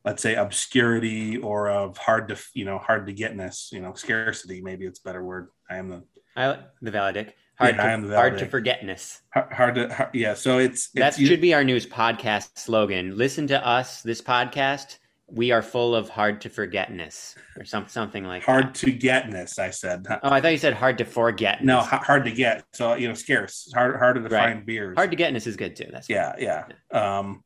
[0.04, 3.72] let's say, obscurity or of hard to, you know, hard to getness.
[3.72, 4.60] You know, scarcity.
[4.60, 5.48] Maybe it's a better word.
[5.70, 6.02] I am the
[6.36, 7.32] I, the Valadic.
[7.56, 9.22] Hard, yeah, to, hard to forgetness.
[9.32, 10.34] Hard, hard to, hard, yeah.
[10.34, 13.16] So it's, it's that should be our news podcast slogan.
[13.16, 18.24] Listen to us, this podcast, we are full of hard to forgetness or some, something
[18.24, 18.74] like hard that.
[18.74, 22.30] to getness i said oh i thought you said hard to forget no hard to
[22.30, 24.54] get so you know scarce hard harder to right.
[24.54, 27.18] find beers hard to getness is good too that's yeah yeah, yeah.
[27.18, 27.42] um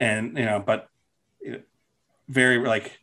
[0.00, 0.88] and you know but
[2.28, 2.98] very like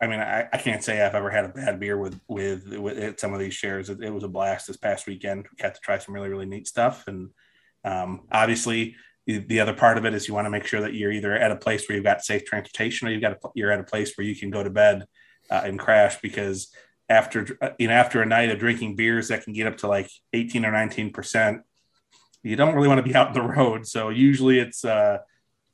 [0.00, 3.18] i mean I, I can't say i've ever had a bad beer with with with
[3.18, 3.90] some of these shares.
[3.90, 5.46] It, it was a blast this past weekend.
[5.50, 7.06] We got to try some really really neat stuff.
[7.06, 7.30] And
[7.84, 11.12] um obviously the other part of it is you want to make sure that you're
[11.12, 13.80] either at a place where you've got safe transportation or you've got a, you're at
[13.80, 15.04] a place where you can go to bed
[15.50, 16.68] uh, and crash because
[17.10, 17.46] after
[17.78, 20.64] you know after a night of drinking beers that can get up to like 18
[20.64, 21.62] or 19 percent
[22.42, 23.86] you don't really want to be out on the road.
[23.86, 25.18] So usually it's uh,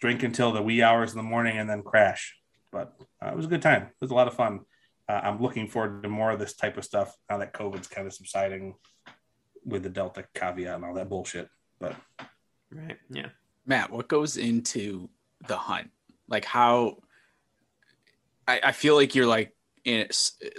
[0.00, 2.36] drink until the wee hours in the morning and then crash
[2.74, 4.60] but uh, it was a good time it was a lot of fun
[5.08, 8.06] uh, i'm looking forward to more of this type of stuff now that covid's kind
[8.06, 8.74] of subsiding
[9.64, 11.94] with the delta caveat and all that bullshit but
[12.70, 13.28] right yeah
[13.66, 15.08] Matt, what goes into
[15.46, 15.90] the hunt?
[16.28, 16.98] Like how
[18.46, 20.08] I, I feel like you're like in,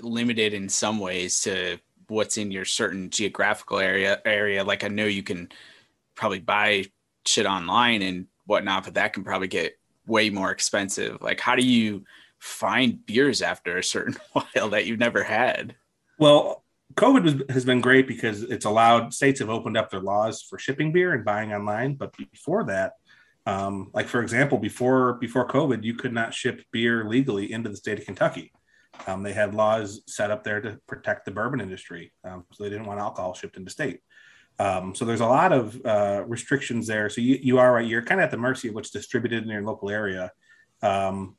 [0.02, 4.64] limited in some ways to what's in your certain geographical area area.
[4.64, 5.50] Like I know you can
[6.16, 6.86] probably buy
[7.26, 11.22] shit online and whatnot, but that can probably get way more expensive.
[11.22, 12.04] Like how do you
[12.40, 15.76] find beers after a certain while that you've never had?
[16.18, 16.64] Well,
[16.94, 20.58] COVID was, has been great because it's allowed states have opened up their laws for
[20.58, 21.96] shipping beer and buying online.
[21.96, 22.94] But before that,
[23.46, 27.78] um, like for example, before before COVID, you could not ship beer legally into the
[27.78, 28.52] state of Kentucky.
[29.08, 32.70] Um, they had laws set up there to protect the bourbon industry, um, so they
[32.70, 34.00] didn't want alcohol shipped into state.
[34.58, 37.10] Um, so there's a lot of uh, restrictions there.
[37.10, 39.50] So you, you are right; you're kind of at the mercy of what's distributed in
[39.50, 40.32] your local area,
[40.82, 41.36] um,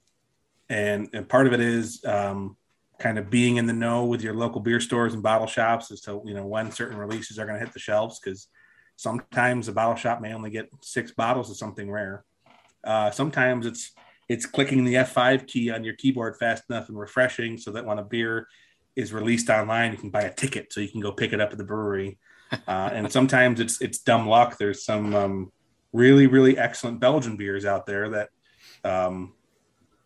[0.69, 2.57] and, and part of it is um,
[2.99, 6.01] kind of being in the know with your local beer stores and bottle shops as
[6.03, 8.49] to you know when certain releases are going to hit the shelves because
[8.97, 12.25] sometimes a bottle shop may only get six bottles of something rare.
[12.85, 13.93] Uh, sometimes it's
[14.29, 17.99] it's clicking the f5 key on your keyboard fast enough and refreshing so that when
[17.99, 18.49] a beer
[18.95, 21.53] is released online you can buy a ticket so you can go pick it up
[21.53, 22.19] at the brewery
[22.69, 24.59] uh, and sometimes it's it's dumb luck.
[24.59, 25.53] There's some um,
[25.93, 28.29] really really excellent belgian beers out there that
[28.85, 29.35] um,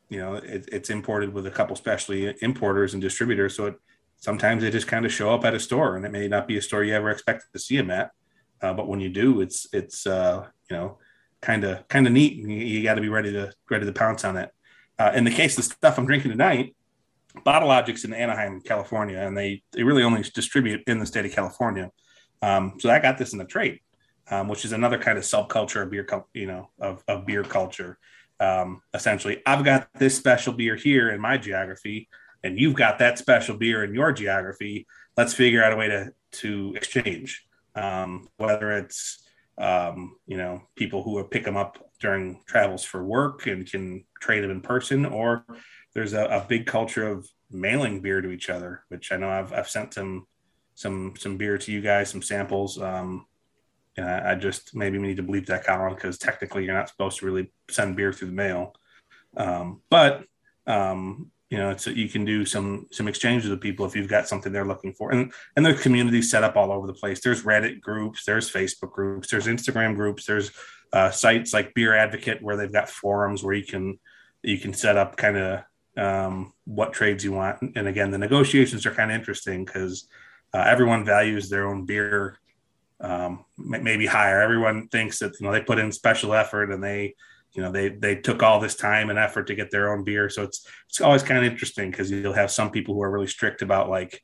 [0.08, 3.56] you know it, it's imported with a couple specialty importers and distributors.
[3.56, 3.74] So it
[4.16, 6.58] sometimes they just kind of show up at a store and it may not be
[6.58, 8.10] a store you ever expected to see them at.
[8.62, 10.98] Uh, but when you do it's it's uh, you know
[11.40, 12.34] kind of kind of neat.
[12.34, 14.50] You, you got to be ready to ready to pounce on it.
[15.00, 16.76] Uh, in the case of the stuff i'm drinking tonight
[17.42, 21.32] bottle logic's in anaheim california and they they really only distribute in the state of
[21.32, 21.90] california
[22.42, 23.80] um, so i got this in the trade
[24.30, 27.98] um, which is another kind of subculture of beer you know of, of beer culture.
[28.38, 32.08] Um, essentially i've got this special beer here in my geography
[32.42, 34.86] and you've got that special beer in your geography.
[35.16, 39.22] Let's figure out a way to to exchange um, whether it's
[39.58, 44.42] um, you know people who pick them up during travels for work and can trade
[44.42, 45.44] them in person or
[45.94, 49.52] there's a, a big culture of mailing beer to each other which i know i've,
[49.52, 50.26] I've sent some
[50.74, 52.80] some some beer to you guys, some samples.
[52.80, 53.26] Um,
[53.96, 56.88] and I, I just maybe we need to bleep that Colin because technically you're not
[56.88, 58.74] supposed to really send beer through the mail.
[59.36, 60.24] Um, but
[60.66, 64.28] um, you know, it's you can do some some exchanges with people if you've got
[64.28, 67.20] something they're looking for, and and there's communities set up all over the place.
[67.20, 70.52] There's Reddit groups, there's Facebook groups, there's Instagram groups, there's
[70.92, 73.98] uh, sites like Beer Advocate where they've got forums where you can
[74.42, 75.64] you can set up kind of
[75.96, 77.58] um, what trades you want.
[77.74, 80.08] And again, the negotiations are kind of interesting because
[80.52, 82.38] uh, everyone values their own beer
[83.00, 84.40] um, maybe higher.
[84.40, 87.14] Everyone thinks that you know they put in special effort and they
[87.52, 90.28] you know they they took all this time and effort to get their own beer.
[90.28, 93.26] So it's it's always kind of interesting because you'll have some people who are really
[93.26, 94.22] strict about like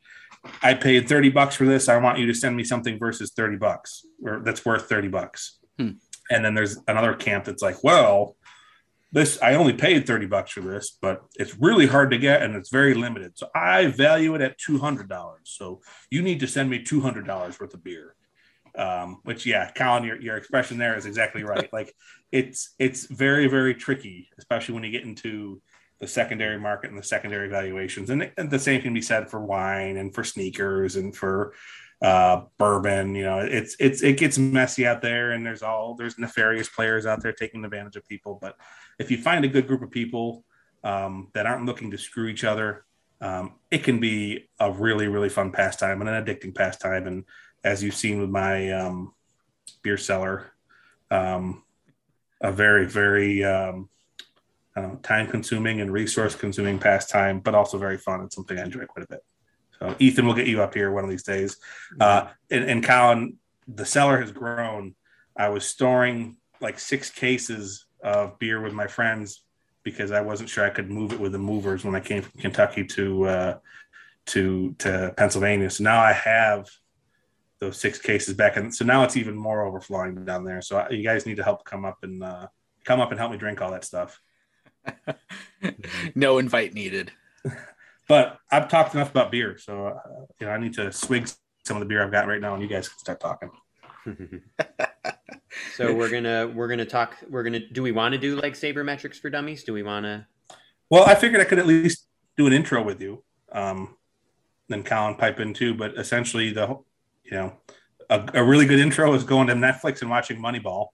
[0.63, 1.89] I paid 30 bucks for this.
[1.89, 5.59] I want you to send me something versus 30 bucks or that's worth 30 bucks.
[5.79, 5.93] Hmm.
[6.31, 8.37] And then there's another camp that's like, well,
[9.17, 12.55] this I only paid 30 bucks for this, but it's really hard to get and
[12.55, 13.39] it's very limited.
[13.39, 15.09] So I value it at $200.
[15.45, 18.15] So you need to send me $200 worth of beer.
[18.77, 21.67] Um, which yeah, Colin, your, your expression there is exactly right.
[21.73, 21.95] like
[22.31, 25.63] it's it's very very tricky, especially when you get into
[25.99, 28.11] the secondary market and the secondary valuations.
[28.11, 31.55] And, and the same can be said for wine and for sneakers and for
[32.03, 33.15] uh, bourbon.
[33.15, 37.07] You know, it's it's it gets messy out there, and there's all there's nefarious players
[37.07, 38.39] out there taking advantage of people.
[38.39, 38.57] But
[38.99, 40.45] if you find a good group of people
[40.85, 42.85] um, that aren't looking to screw each other,
[43.21, 47.07] um, it can be a really really fun pastime and an addicting pastime.
[47.07, 47.25] And
[47.65, 49.15] as you've seen with my um,
[49.83, 50.53] beer cellar,
[51.11, 51.63] um,
[52.41, 53.89] a very very um,
[55.03, 58.21] time consuming and resource consuming pastime, but also very fun.
[58.21, 59.25] and something I enjoy quite a bit.
[59.79, 61.57] So Ethan will get you up here one of these days.
[62.01, 64.95] Uh, and, and Colin, the cellar has grown.
[65.37, 69.43] I was storing like six cases of beer with my friends
[69.83, 72.41] because I wasn't sure I could move it with the movers when I came from
[72.41, 73.59] Kentucky to uh,
[74.27, 75.71] to to Pennsylvania.
[75.71, 76.69] So now I have
[77.61, 80.61] those six cases back, and so now it's even more overflowing down there.
[80.61, 82.49] So you guys need to help come up and uh,
[82.85, 84.21] come up and help me drink all that stuff.
[86.15, 87.13] no invite needed.
[88.09, 89.99] But I've talked enough about beer, so uh,
[90.39, 91.29] you know I need to swig
[91.65, 93.51] some of the beer I've got right now, and you guys can start talking.
[95.75, 97.17] so we're gonna we're gonna talk.
[97.29, 97.61] We're gonna.
[97.61, 99.65] Do we want to do like sabermetrics for dummies?
[99.65, 100.27] Do we want to?
[100.91, 103.23] Well, I figured I could at least do an intro with you.
[103.53, 103.97] Um,
[104.69, 105.75] then Colin pipe in too.
[105.75, 106.79] But essentially, the
[107.25, 107.53] you know
[108.11, 110.89] a, a really good intro is going to Netflix and watching Moneyball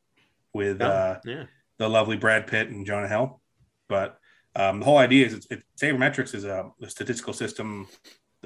[0.53, 1.45] with oh, uh, yeah.
[1.79, 3.41] the lovely Brad Pitt and Jonah Hill.
[3.89, 4.19] But
[4.55, 7.89] um, the whole idea is it's, it, sabermetrics is a, a statistical system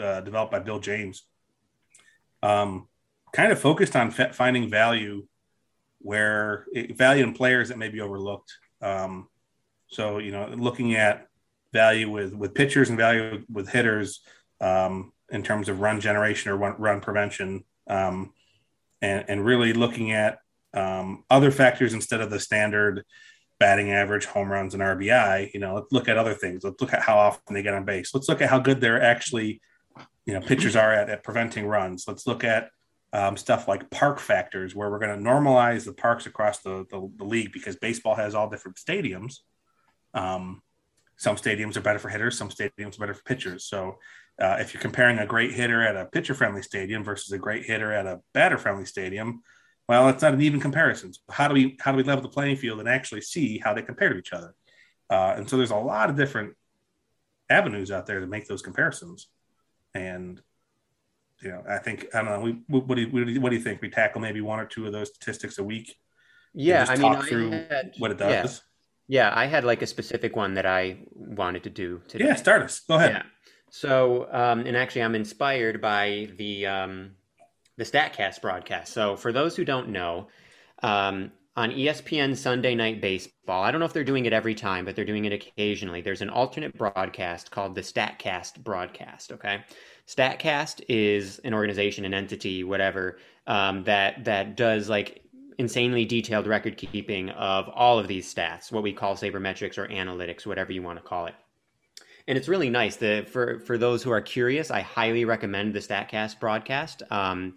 [0.01, 1.25] uh, developed by Bill James,
[2.43, 2.89] um,
[3.33, 5.27] kind of focused on f- finding value
[6.01, 8.53] where it, value in players that may be overlooked.
[8.81, 9.29] Um,
[9.89, 11.27] so you know, looking at
[11.73, 14.21] value with with pitchers and value with hitters
[14.61, 18.33] um, in terms of run generation or run, run prevention, um,
[19.03, 20.39] and and really looking at
[20.75, 23.05] um, other factors instead of the standard
[23.59, 25.53] batting average, home runs, and RBI.
[25.55, 26.63] You know, let's look at other things.
[26.63, 28.15] Let's look at how often they get on base.
[28.15, 29.61] Let's look at how good they're actually,
[30.27, 32.05] you know, pitchers are at, at preventing runs.
[32.07, 32.71] Let's look at
[33.13, 37.11] um, stuff like park factors, where we're going to normalize the parks across the, the,
[37.17, 39.39] the, league because baseball has all different stadiums.
[40.13, 40.61] Um,
[41.17, 43.65] some stadiums are better for hitters, some stadiums are better for pitchers.
[43.65, 43.99] So,
[44.41, 47.65] uh, if you're comparing a great hitter at a pitcher friendly stadium versus a great
[47.65, 49.41] hitter at a batter friendly stadium,
[49.89, 51.13] well, it's not an even comparison.
[51.13, 53.73] So how do we how do we level the playing field and actually see how
[53.73, 54.55] they compare to each other?
[55.09, 56.55] Uh, and so there's a lot of different
[57.49, 59.29] avenues out there to make those comparisons.
[59.95, 60.41] And
[61.43, 62.41] you know, I think I don't know.
[62.41, 63.83] We what do you, what do you, what do you think?
[63.83, 65.95] We tackle maybe one or two of those statistics a week.
[66.55, 68.63] Yeah, I mean, I through had, what it does.
[69.09, 69.29] Yeah.
[69.29, 69.39] yeah.
[69.39, 72.25] I had like a specific one that I wanted to do today.
[72.25, 72.81] Yeah, start us.
[72.81, 73.11] Go ahead.
[73.13, 73.23] Yeah.
[73.71, 77.11] So, um, and actually, I'm inspired by the um,
[77.77, 78.93] the Statcast broadcast.
[78.93, 80.29] So, for those who don't know,
[80.83, 84.85] um, on ESPN Sunday Night Baseball, I don't know if they're doing it every time,
[84.85, 86.01] but they're doing it occasionally.
[86.01, 89.33] There's an alternate broadcast called the Statcast broadcast.
[89.33, 89.65] Okay,
[90.07, 95.23] Statcast is an organization, an entity, whatever um, that that does like
[95.59, 100.47] insanely detailed record keeping of all of these stats, what we call sabermetrics or analytics,
[100.47, 101.35] whatever you want to call it
[102.29, 102.97] and it's really nice.
[102.97, 107.03] that for for those who are curious, I highly recommend the Statcast broadcast.
[107.11, 107.55] Um,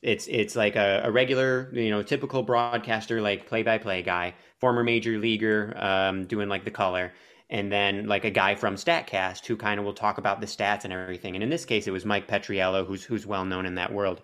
[0.00, 4.34] it's it's like a, a, regular, you know, typical broadcaster, like play by play guy,
[4.58, 7.12] former major leaguer, um, doing like the color,
[7.52, 10.84] and then like a guy from Statcast who kind of will talk about the stats
[10.84, 11.36] and everything.
[11.36, 14.22] And in this case, it was Mike Petriello, who's who's well known in that world.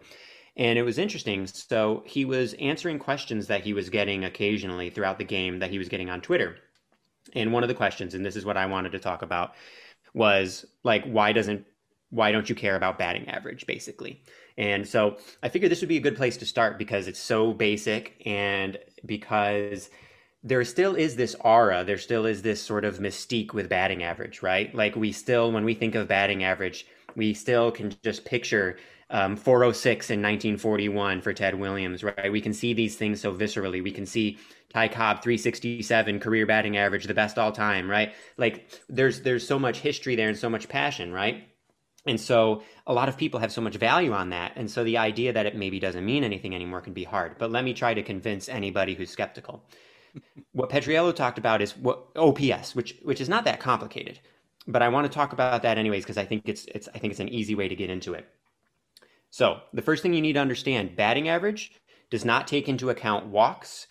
[0.57, 1.47] And it was interesting.
[1.47, 5.79] So he was answering questions that he was getting occasionally throughout the game that he
[5.79, 6.57] was getting on Twitter.
[7.35, 9.53] And one of the questions, and this is what I wanted to talk about,
[10.15, 11.67] was like why doesn't
[12.09, 14.23] why don't you care about batting average, basically?
[14.57, 17.53] And so I figured this would be a good place to start because it's so
[17.53, 19.91] basic and because
[20.43, 24.43] there still is this aura, there still is this sort of mystique with batting average,
[24.43, 24.73] right?
[24.75, 28.79] Like we still, when we think of batting average, we still can just picture
[29.11, 32.31] um, 406 in 1941 for Ted Williams, right?
[32.31, 33.83] We can see these things so viscerally.
[33.83, 34.39] We can see
[34.73, 38.13] Ty Cobb 367 career batting average, the best all time, right?
[38.37, 41.49] Like there's there's so much history there and so much passion, right?
[42.07, 44.53] And so a lot of people have so much value on that.
[44.57, 47.37] And so the idea that it maybe doesn't mean anything anymore can be hard.
[47.39, 49.65] But let me try to convince anybody who's skeptical.
[50.53, 54.21] What Petriello talked about is what OPS, which which is not that complicated.
[54.67, 57.13] But I want to talk about that anyways because I think it's it's I think
[57.13, 58.29] it's an easy way to get into it.
[59.31, 61.73] So the first thing you need to understand batting average
[62.11, 63.87] does not take into account walks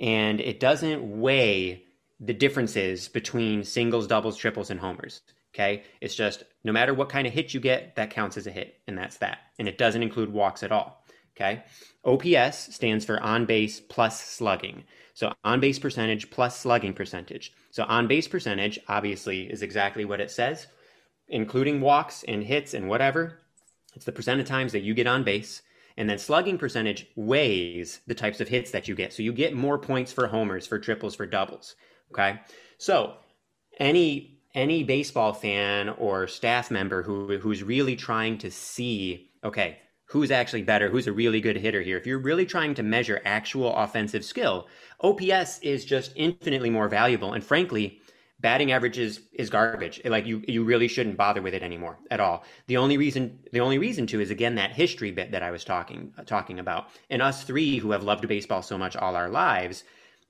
[0.00, 1.84] and it doesn't weigh
[2.18, 5.22] the differences between singles, doubles, triples, and homers.
[5.54, 5.82] Okay.
[6.00, 8.80] It's just no matter what kind of hit you get, that counts as a hit.
[8.86, 9.38] And that's that.
[9.58, 11.04] And it doesn't include walks at all.
[11.36, 11.62] Okay.
[12.04, 14.84] OPS stands for on base plus slugging.
[15.20, 17.52] So on base percentage plus slugging percentage.
[17.72, 20.66] So on base percentage obviously is exactly what it says,
[21.28, 23.40] including walks and hits and whatever.
[23.94, 25.60] It's the percent of times that you get on base.
[25.98, 29.12] And then slugging percentage weighs the types of hits that you get.
[29.12, 31.76] So you get more points for homers, for triples, for doubles.
[32.10, 32.40] Okay.
[32.78, 33.16] So
[33.78, 39.80] any any baseball fan or staff member who who's really trying to see, okay,
[40.10, 41.96] who's actually better, who's a really good hitter here.
[41.96, 44.66] If you're really trying to measure actual offensive skill,
[45.00, 47.32] OPS is just infinitely more valuable.
[47.32, 48.00] And frankly,
[48.40, 50.00] batting average is, is garbage.
[50.04, 52.42] Like you, you really shouldn't bother with it anymore at all.
[52.66, 55.62] The only reason, the only reason to is again that history bit that I was
[55.62, 56.88] talking talking about.
[57.08, 59.84] And us three who have loved baseball so much all our lives,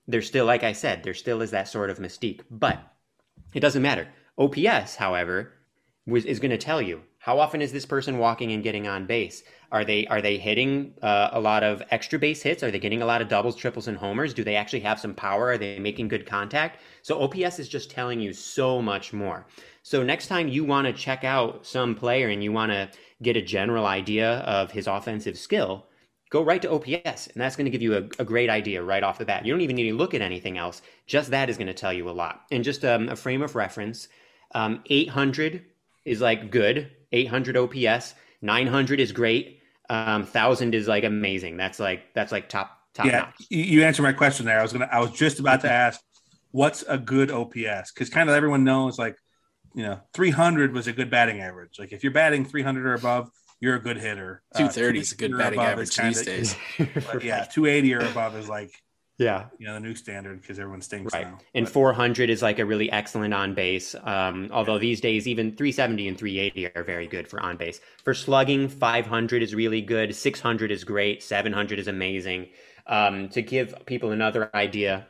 [0.06, 2.42] there's still, like I said, there still is that sort of mystique.
[2.50, 2.80] But
[3.54, 4.08] it doesn't matter.
[4.36, 5.54] OPS, however,
[6.06, 9.06] was, is going to tell you how often is this person walking and getting on
[9.06, 9.42] base?
[9.72, 12.62] Are they are they hitting uh, a lot of extra base hits?
[12.62, 14.34] Are they getting a lot of doubles, triples, and homers?
[14.34, 15.48] Do they actually have some power?
[15.48, 16.80] Are they making good contact?
[17.02, 19.46] So OPS is just telling you so much more.
[19.82, 22.90] So next time you want to check out some player and you want to
[23.22, 25.86] get a general idea of his offensive skill,
[26.30, 29.02] go right to OPS, and that's going to give you a, a, great idea right
[29.02, 29.44] off the bat.
[29.44, 30.80] You don't even need to look at anything else.
[31.06, 32.42] Just that is going to tell you a lot.
[32.50, 34.08] And just um, a frame of reference,
[34.54, 35.64] um, 800
[36.04, 36.90] is like good.
[37.12, 38.14] 800 OPS.
[38.42, 39.59] 900 is great.
[39.90, 41.56] Um, thousand is like amazing.
[41.56, 43.06] That's like that's like top top.
[43.06, 43.46] Yeah, notch.
[43.50, 44.58] you answered my question there.
[44.58, 44.88] I was gonna.
[44.90, 46.00] I was just about to ask,
[46.52, 47.92] what's a good OPS?
[47.92, 49.16] Because kind of everyone knows like,
[49.74, 51.78] you know, 300 was a good batting average.
[51.78, 54.42] Like if you're batting 300 or above, you're a good hitter.
[54.56, 56.56] 230 uh, is a good batting average these days.
[56.78, 58.70] yeah, 280 or above is like
[59.20, 59.46] yeah.
[59.58, 61.26] You know, the new standard because everyone stinks right.
[61.26, 61.38] now.
[61.54, 61.72] And but.
[61.72, 63.94] 400 is like a really excellent on base.
[64.02, 67.80] Um, although these days, even 370 and 380 are very good for on base.
[68.02, 70.14] For slugging, 500 is really good.
[70.14, 71.22] 600 is great.
[71.22, 72.48] 700 is amazing.
[72.86, 75.06] Um, to give people another idea,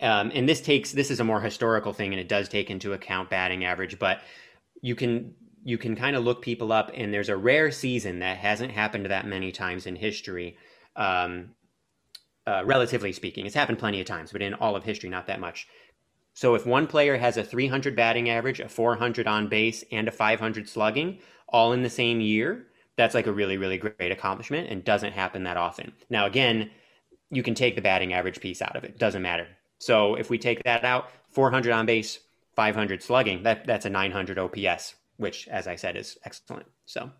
[0.00, 2.94] um, and this takes this is a more historical thing, and it does take into
[2.94, 4.22] account batting average, but
[4.80, 8.38] you can you can kind of look people up, and there's a rare season that
[8.38, 10.56] hasn't happened that many times in history.
[10.96, 11.50] Um,
[12.50, 13.46] uh, relatively speaking.
[13.46, 15.68] It's happened plenty of times, but in all of history, not that much.
[16.34, 20.12] So if one player has a 300 batting average, a 400 on base, and a
[20.12, 24.84] 500 slugging all in the same year, that's like a really, really great accomplishment and
[24.84, 25.92] doesn't happen that often.
[26.08, 26.70] Now, again,
[27.30, 28.98] you can take the batting average piece out of it.
[28.98, 29.46] Doesn't matter.
[29.78, 32.18] So if we take that out, 400 on base,
[32.56, 36.66] 500 slugging, that, that's a 900 OPS, which, as I said, is excellent.
[36.86, 37.10] So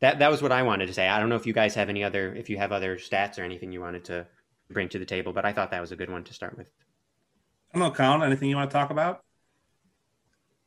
[0.00, 1.08] that that was what I wanted to say.
[1.08, 3.42] I don't know if you guys have any other if you have other stats or
[3.42, 4.26] anything you wanted to
[4.70, 6.66] bring to the table, but I thought that was a good one to start with.
[7.72, 8.22] I don't know, Colin.
[8.22, 9.22] Anything you want to talk about?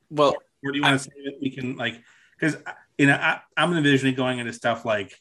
[0.10, 2.02] Well, or do you want I, to say that we can like
[2.40, 2.58] because
[2.98, 5.14] you know I, I'm envisioning going into stuff like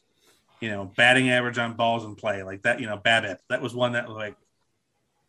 [0.59, 2.79] you know batting average on balls in play like that.
[2.79, 3.37] You know BABIP.
[3.49, 4.35] That was one that like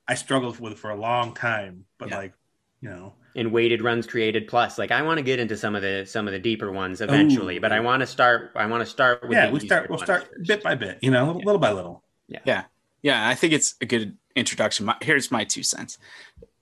[0.07, 2.19] I struggled with for a long time, but yeah.
[2.19, 2.33] like
[2.81, 4.79] you know in weighted runs created plus.
[4.79, 7.59] Like I want to get into some of the some of the deeper ones eventually,
[7.59, 7.61] Ooh.
[7.61, 8.51] but I want to start.
[8.57, 9.51] I want to start with yeah.
[9.51, 9.89] We start.
[9.89, 10.49] We'll start first.
[10.49, 10.99] bit by bit.
[11.01, 11.47] You know, little, yeah.
[11.47, 12.03] little by little.
[12.27, 12.41] Yeah.
[12.45, 12.65] Yeah.
[13.01, 13.29] Yeah.
[13.29, 14.87] I think it's a good introduction.
[14.87, 15.99] My, here's my two cents.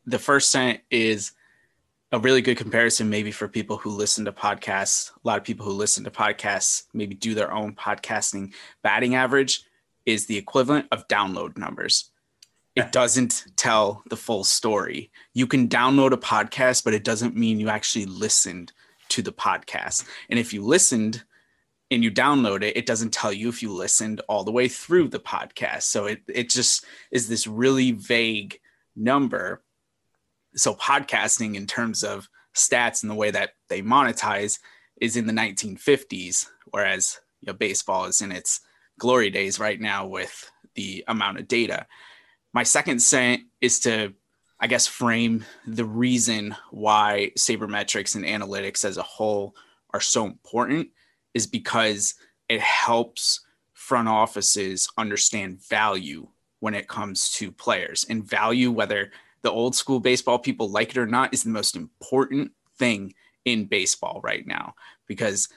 [0.05, 1.33] The first cent is
[2.13, 5.11] a really good comparison, maybe for people who listen to podcasts.
[5.13, 8.53] A lot of people who listen to podcasts maybe do their own podcasting.
[8.83, 9.65] Batting average
[10.05, 12.11] is the equivalent of download numbers
[12.77, 15.11] it doesn't tell the full story.
[15.33, 18.73] You can download a podcast, but it doesn't mean you actually listened
[19.09, 20.05] to the podcast.
[20.29, 21.25] And if you listened
[21.91, 25.09] and you download it, it doesn't tell you if you listened all the way through
[25.09, 25.85] the podcast.
[25.85, 28.61] So it, it just is this really vague
[28.95, 29.63] number.
[30.55, 34.59] So podcasting in terms of stats and the way that they monetize
[35.01, 38.61] is in the 1950s, whereas you know, baseball is in its
[38.99, 41.87] glory days right now with the amount of data.
[42.57, 44.15] My second cent is to,
[44.59, 49.55] I guess, frame the reason why sabermetrics and analytics as a whole
[49.93, 50.89] are so important
[51.35, 52.15] is because
[52.49, 53.45] it helps
[53.75, 56.29] front offices understand value
[56.61, 58.07] when it comes to players.
[58.09, 61.77] And value whether the old school baseball people like it or not is the most
[61.77, 63.13] important thing
[63.45, 64.75] in baseball right now
[65.07, 65.51] because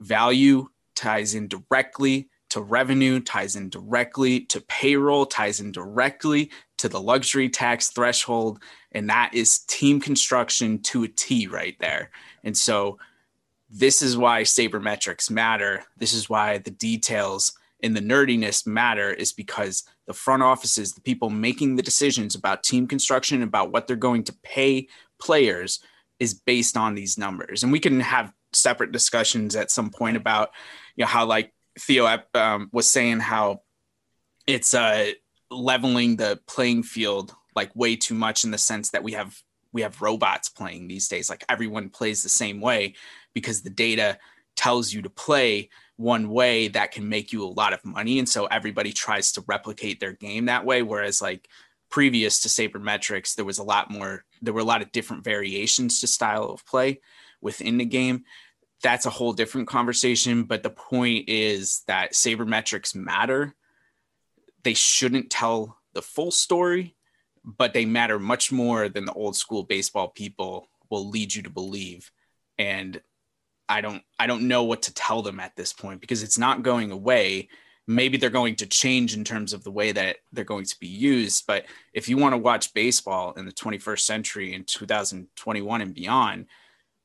[0.00, 6.88] value ties in directly to revenue, ties in directly to payroll, ties in directly to
[6.88, 8.62] the luxury tax threshold.
[8.92, 12.10] And that is team construction to a T right there.
[12.44, 12.98] And so
[13.70, 15.84] this is why sabermetrics matter.
[15.96, 21.00] This is why the details and the nerdiness matter is because the front offices, the
[21.00, 24.88] people making the decisions about team construction, about what they're going to pay
[25.18, 25.80] players,
[26.18, 27.62] is based on these numbers.
[27.62, 30.50] And we can have separate discussions at some point about,
[30.96, 33.62] you know, how like Theo um, was saying how
[34.46, 35.12] it's uh,
[35.50, 39.40] leveling the playing field like way too much in the sense that we have
[39.72, 41.30] we have robots playing these days.
[41.30, 42.94] Like everyone plays the same way
[43.34, 44.18] because the data
[44.56, 48.18] tells you to play one way that can make you a lot of money.
[48.18, 50.82] And so everybody tries to replicate their game that way.
[50.82, 51.48] Whereas like
[51.88, 56.00] previous to sabermetrics, there was a lot more, there were a lot of different variations
[56.00, 57.00] to style of play
[57.40, 58.24] within the game.
[58.82, 60.44] That's a whole different conversation.
[60.44, 63.54] But the point is that sabermetrics matter.
[64.62, 66.96] They shouldn't tell the full story,
[67.44, 71.50] but they matter much more than the old school baseball people will lead you to
[71.50, 72.10] believe.
[72.58, 73.00] And
[73.68, 76.62] I don't I don't know what to tell them at this point because it's not
[76.62, 77.48] going away.
[77.86, 80.86] Maybe they're going to change in terms of the way that they're going to be
[80.86, 85.94] used, but if you want to watch baseball in the 21st century in 2021 and
[85.94, 86.46] beyond,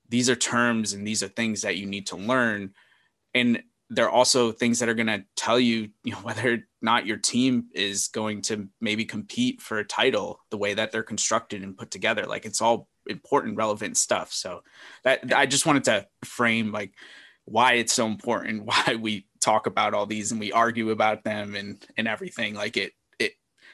[0.09, 2.73] these are terms and these are things that you need to learn
[3.33, 7.05] and they're also things that are going to tell you, you know, whether or not
[7.05, 11.63] your team is going to maybe compete for a title the way that they're constructed
[11.63, 12.25] and put together.
[12.25, 14.31] Like it's all important, relevant stuff.
[14.31, 14.63] So
[15.03, 16.93] that I just wanted to frame like
[17.45, 21.55] why it's so important, why we talk about all these and we argue about them
[21.55, 22.55] and and everything.
[22.55, 23.33] Like it it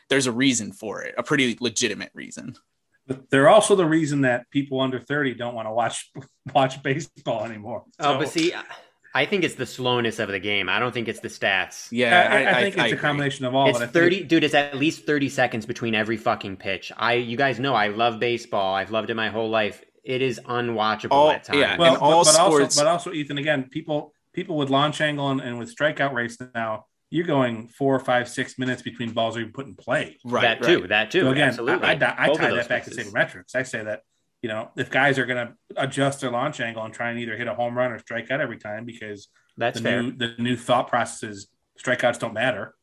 [0.09, 2.57] there's a reason for it, a pretty legitimate reason.
[3.08, 6.12] But they're also the reason that people under 30 don't want to watch
[6.54, 7.84] watch baseball anymore.
[7.99, 8.54] So, oh, but see
[9.14, 10.70] I think it's the slowness of the game.
[10.70, 11.89] I don't think it's the stats.
[11.91, 13.68] Yeah, I, I, I think I, it's a combination of all.
[13.68, 14.30] It's thirty, think...
[14.30, 14.43] dude.
[14.43, 16.91] It's at least thirty seconds between every fucking pitch.
[16.95, 18.74] I, you guys know, I love baseball.
[18.74, 19.84] I've loved it my whole life.
[20.04, 21.60] It is unwatchable all, at times.
[21.60, 22.64] Yeah, well, but, all but sports...
[22.78, 23.38] also, but also, Ethan.
[23.38, 27.99] Again, people, people with launch angle and, and with strikeout rates now, you're going four,
[27.99, 30.18] five, six minutes between balls are even put in play.
[30.24, 30.59] Right.
[30.59, 30.88] That too.
[30.88, 31.22] That too.
[31.22, 31.88] So again, Absolutely.
[31.88, 33.05] I, I, I tie that back pieces.
[33.05, 33.53] to sabermetrics.
[33.53, 34.03] I say that
[34.41, 37.36] you know if guys are going to adjust their launch angle and try and either
[37.38, 40.03] hit a home run or strike out every time because that's the fair.
[40.03, 41.47] New, the new thought process is
[41.80, 42.74] strikeouts don't matter.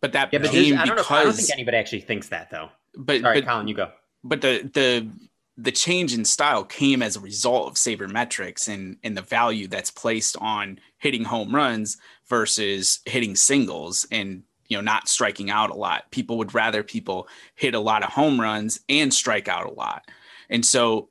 [0.00, 1.16] But that yeah, but team I don't because, know.
[1.16, 2.68] I don't think anybody actually thinks that though.
[2.96, 3.90] But Sorry, but, Colin, you go.
[4.22, 5.10] But the the
[5.56, 9.90] the change in style came as a result of sabermetrics and and the value that's
[9.90, 11.96] placed on hitting home runs
[12.28, 16.10] versus hitting singles and you know not striking out a lot.
[16.10, 20.04] People would rather people hit a lot of home runs and strike out a lot.
[20.50, 21.08] And so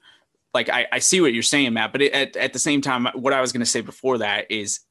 [0.54, 3.08] like I, I see what you're saying, Matt, but it, at, at the same time,
[3.16, 4.82] what I was going to say before that is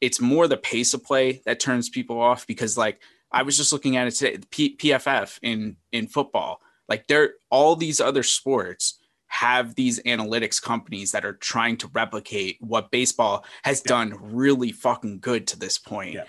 [0.00, 3.00] it's more the pace of play that turns people off because like
[3.32, 7.76] I was just looking at it today, P- PFF in in football, like there all
[7.76, 13.82] these other sports have these analytics companies that are trying to replicate what baseball has
[13.84, 13.88] yeah.
[13.88, 16.14] done really fucking good to this point.
[16.14, 16.24] Yeah.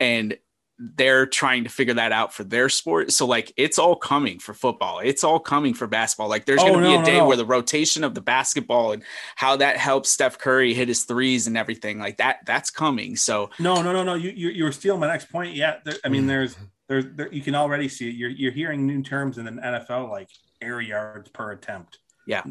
[0.00, 0.38] And
[0.78, 3.10] they're trying to figure that out for their sport.
[3.10, 5.00] So like it's all coming for football.
[5.00, 6.28] It's all coming for basketball.
[6.28, 7.26] Like there's oh, going to be no, a day no.
[7.26, 9.02] where the rotation of the basketball and
[9.34, 13.16] how that helps Steph Curry hit his threes and everything like that that's coming.
[13.16, 14.14] So No, no, no, no.
[14.14, 15.54] You you, you were stealing my next point.
[15.54, 16.28] Yeah, there, I mean mm.
[16.28, 16.56] there's
[16.88, 18.14] there's there, you can already see it.
[18.14, 20.28] You're you're hearing new terms in the NFL like
[20.60, 21.98] air yards per attempt.
[22.26, 22.42] Yeah.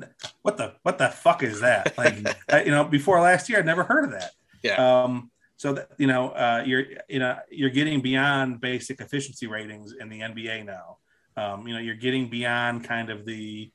[0.41, 1.97] What the what the fuck is that?
[1.97, 2.15] Like
[2.65, 4.31] you know, before last year I'd never heard of that.
[4.63, 5.03] Yeah.
[5.03, 9.93] Um so that you know uh, you're you know you're getting beyond basic efficiency ratings
[9.99, 10.97] in the NBA now.
[11.35, 13.71] Um, you know you're getting beyond kind of the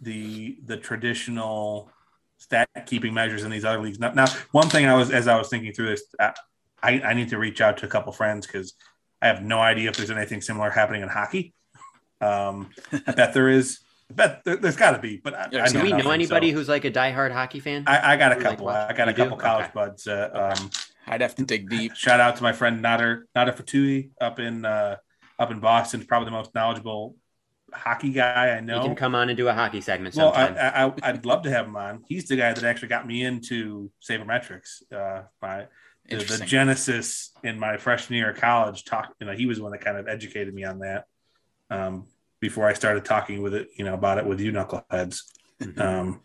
[0.00, 1.90] the the traditional
[2.38, 4.00] stat keeping measures in these other leagues.
[4.00, 6.34] Now, now, one thing I was as I was thinking through this, I,
[6.82, 8.74] I need to reach out to a couple friends because
[9.22, 11.54] I have no idea if there's anything similar happening in hockey.
[12.20, 12.70] Um,
[13.06, 13.80] I bet there is.
[14.10, 16.50] I bet there, has got to be, but I, yeah, I do we know anybody
[16.50, 16.56] so.
[16.56, 17.84] who's like a diehard hockey fan?
[17.86, 18.66] I, I got a couple.
[18.66, 19.42] Like I got a couple do?
[19.42, 19.72] college okay.
[19.74, 20.06] buds.
[20.06, 20.70] Uh, um,
[21.06, 21.94] I'd have to dig deep.
[21.94, 24.96] Shout out to my friend Nader Nader Fatui up in uh,
[25.38, 27.16] up in Boston, probably the most knowledgeable
[27.72, 28.80] hockey guy I know.
[28.80, 30.56] He can come on and do a hockey segment well, sometime.
[31.02, 32.04] I, I, would love to have him on.
[32.08, 34.82] He's the guy that actually got me into sabermetrics.
[34.92, 35.66] Uh, my
[36.10, 38.84] the, the, genesis in my freshman year of college.
[38.84, 41.04] Talk, you know, he was the one that kind of educated me on that.
[41.70, 42.06] Um,
[42.40, 45.22] before I started talking with it, you know, about it with you knuckleheads.
[45.60, 45.80] Mm-hmm.
[45.80, 46.20] Um,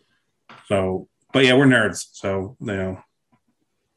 [0.66, 2.06] so, but yeah, we're nerds.
[2.12, 3.00] So, you know,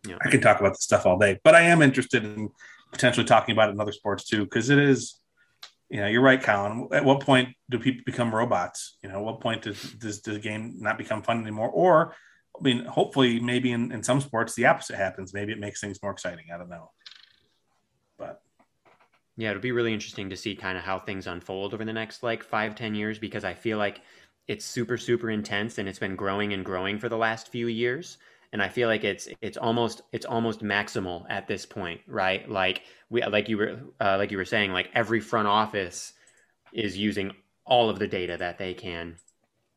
[0.08, 0.18] yeah.
[0.22, 2.50] I can talk about this stuff all day, but I am interested in
[2.92, 5.20] potentially talking about it in other sports too, because it is,
[5.90, 6.88] you know, you're right, Colin.
[6.92, 8.98] At what point do people become robots?
[9.02, 11.70] You know, what point does, does, does the game not become fun anymore?
[11.70, 12.16] Or,
[12.60, 15.34] I mean, hopefully, maybe in, in some sports, the opposite happens.
[15.34, 16.45] Maybe it makes things more exciting.
[16.53, 16.91] I don't know.
[18.18, 18.41] But
[19.38, 22.24] yeah, it'll be really interesting to see kind of how things unfold over the next
[22.24, 24.01] like five, ten years because I feel like
[24.47, 28.18] it's super, super intense and it's been growing and growing for the last few years
[28.51, 32.49] and I feel like it's it's almost it's almost maximal at this point, right?
[32.49, 36.14] Like we like you were uh, like you were saying, like every front office
[36.74, 37.32] is using
[37.66, 39.18] all of the data that they can,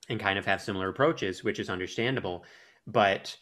[0.09, 2.45] and kind of have similar approaches, which is understandable.
[2.87, 3.37] But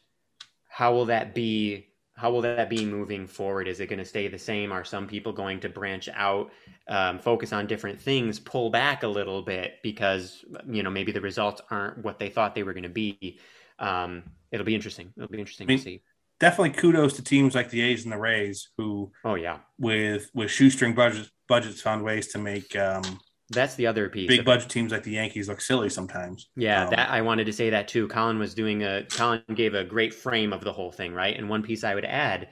[0.68, 1.86] how will that be?
[2.16, 3.66] How will that be moving forward?
[3.66, 4.72] Is it going to stay the same?
[4.72, 6.51] Are some people going to branch out,
[6.86, 11.20] um, focus on different things, pull back a little bit because you know maybe the
[11.20, 13.38] results aren't what they thought they were going to be?
[13.78, 15.12] Um, it'll be interesting.
[15.16, 16.03] It'll be interesting I mean, to see.
[16.38, 20.51] Definitely kudos to teams like the A's and the Rays who, oh yeah, with with
[20.51, 23.20] shoestring budgets, budgets found ways to make um,
[23.51, 24.28] that's the other piece.
[24.28, 24.70] Big budget it.
[24.70, 26.48] teams like the Yankees look silly sometimes.
[26.57, 28.09] Yeah, um, that I wanted to say that too.
[28.09, 31.36] Colin was doing a Colin gave a great frame of the whole thing, right?
[31.36, 32.48] And one piece I would add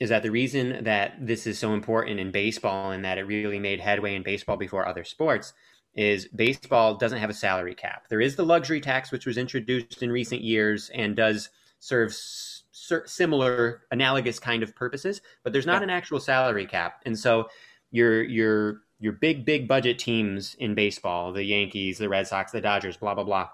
[0.00, 3.58] is that the reason that this is so important in baseball and that it really
[3.58, 5.52] made headway in baseball before other sports
[5.94, 8.06] is baseball doesn't have a salary cap.
[8.08, 12.62] There is the luxury tax, which was introduced in recent years and does serve s-
[13.06, 17.02] similar, analogous kind of purposes, but there's not an actual salary cap.
[17.04, 17.48] And so
[17.90, 22.60] your your your big big budget teams in baseball, the Yankees, the Red Sox, the
[22.60, 23.48] Dodgers, blah blah blah,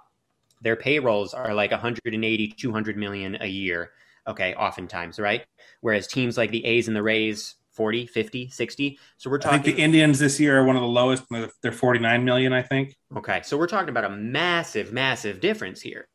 [0.62, 3.90] their payrolls are like 180, 200 million a year.
[4.26, 5.44] Okay, oftentimes, right?
[5.82, 8.98] Whereas teams like the A's and the Rays 40, 50, 60.
[9.18, 9.58] So we're talking.
[9.58, 11.24] I think the Indians this year are one of the lowest.
[11.60, 12.96] They're 49 million, I think.
[13.16, 13.42] Okay.
[13.44, 16.06] So we're talking about a massive, massive difference here.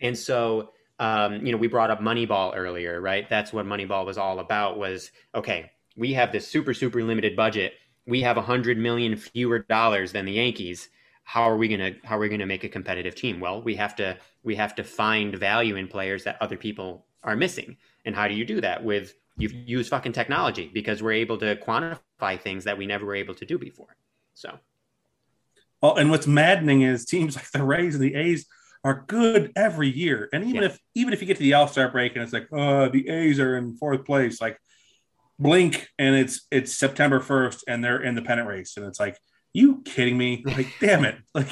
[0.00, 3.28] And so, um, you know, we brought up Moneyball earlier, right?
[3.28, 7.74] That's what Moneyball was all about was, okay, we have this super, super limited budget.
[8.08, 10.88] We have a hundred million fewer dollars than the Yankees.
[11.24, 13.38] How are we gonna how are we gonna make a competitive team?
[13.38, 17.36] Well, we have to we have to find value in players that other people are
[17.36, 17.76] missing.
[18.04, 21.56] And how do you do that with you use fucking technology because we're able to
[21.56, 23.96] quantify things that we never were able to do before.
[24.34, 24.58] So,
[25.80, 28.46] well, and what's maddening is teams like the Rays and the A's
[28.84, 30.68] are good every year, and even yeah.
[30.68, 33.08] if even if you get to the All Star break and it's like, oh, the
[33.08, 34.60] A's are in fourth place, like
[35.38, 39.18] blink and it's it's September first and they're in the pennant race, and it's like,
[39.52, 40.44] you kidding me?
[40.46, 41.16] Like, damn it!
[41.34, 41.50] Like,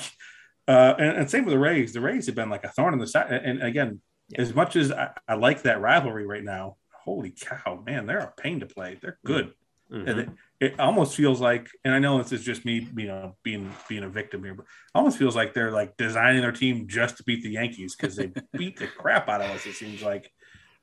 [0.68, 1.92] uh, and, and, same with the Rays.
[1.92, 4.40] The Rays have been like a thorn in the side, and, and again, yeah.
[4.40, 8.32] as much as I, I like that rivalry right now, holy cow, man, they're a
[8.40, 8.98] pain to play.
[9.00, 9.52] They're good.
[9.92, 10.08] Mm-hmm.
[10.08, 10.28] And it,
[10.58, 14.02] it, almost feels like, and I know this is just me, you know, being being
[14.02, 17.44] a victim here, but almost feels like they're like designing their team just to beat
[17.44, 19.64] the Yankees because they beat the crap out of us.
[19.64, 20.28] It seems like,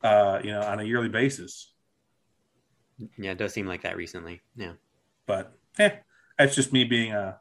[0.02, 1.73] uh, you know, on a yearly basis.
[3.18, 4.42] Yeah, it does seem like that recently.
[4.56, 4.74] Yeah,
[5.26, 5.98] but yeah,
[6.40, 7.40] it's just me being a,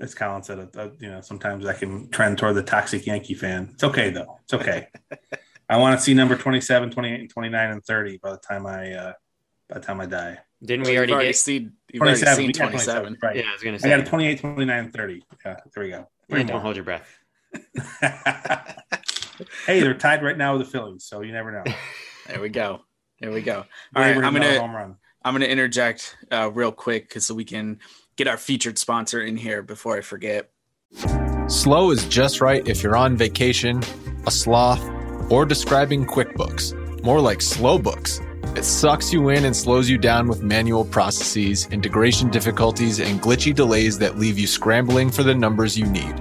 [0.00, 3.34] as Colin said, a, a, you know, sometimes I can trend toward the toxic Yankee
[3.34, 3.70] fan.
[3.74, 4.38] It's okay though.
[4.44, 4.88] It's okay.
[5.68, 8.92] I want to see number 27, 28, and 29, and 30 by the time I
[8.92, 9.12] uh,
[9.68, 10.38] by the time I die.
[10.64, 13.02] Didn't we already, already get seen, 27, seen 27.
[13.02, 13.18] 27.
[13.22, 13.36] Right.
[13.36, 13.92] Yeah, I was going to say.
[13.92, 15.22] I got a 28, 29, and 30.
[15.44, 16.08] Yeah, there we go.
[16.28, 17.06] Yeah, don't hold your breath.
[19.66, 21.64] hey, they're tied right now with the Phillies, so you never know.
[22.26, 22.80] there we go.
[23.20, 23.64] There we go.
[23.94, 27.80] All right, I'm gonna I'm gonna interject uh, real quick because so we can
[28.16, 30.50] get our featured sponsor in here before I forget.
[31.48, 33.82] Slow is just right if you're on vacation,
[34.26, 34.82] a sloth
[35.30, 38.20] or describing QuickBooks, more like slow books.
[38.54, 43.54] It sucks you in and slows you down with manual processes, integration difficulties, and glitchy
[43.54, 46.14] delays that leave you scrambling for the numbers you need.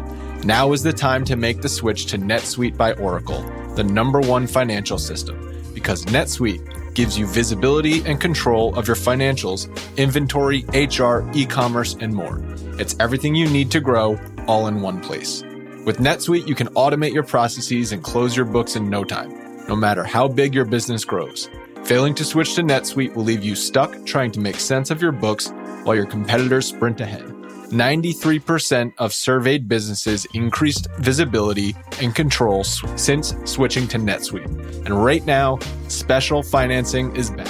[0.44, 3.42] Now is the time to make the switch to NetSuite by Oracle,
[3.76, 9.70] the number one financial system, because NetSuite gives you visibility and control of your financials,
[9.98, 12.42] inventory, HR, e commerce, and more.
[12.80, 15.44] It's everything you need to grow all in one place.
[15.86, 19.76] With NetSuite, you can automate your processes and close your books in no time, no
[19.76, 21.48] matter how big your business grows.
[21.84, 25.12] Failing to switch to NetSuite will leave you stuck trying to make sense of your
[25.12, 25.52] books
[25.84, 27.32] while your competitors sprint ahead.
[27.80, 34.86] 93% of surveyed businesses increased visibility and control since switching to NetSuite.
[34.86, 37.48] And right now, special financing is back.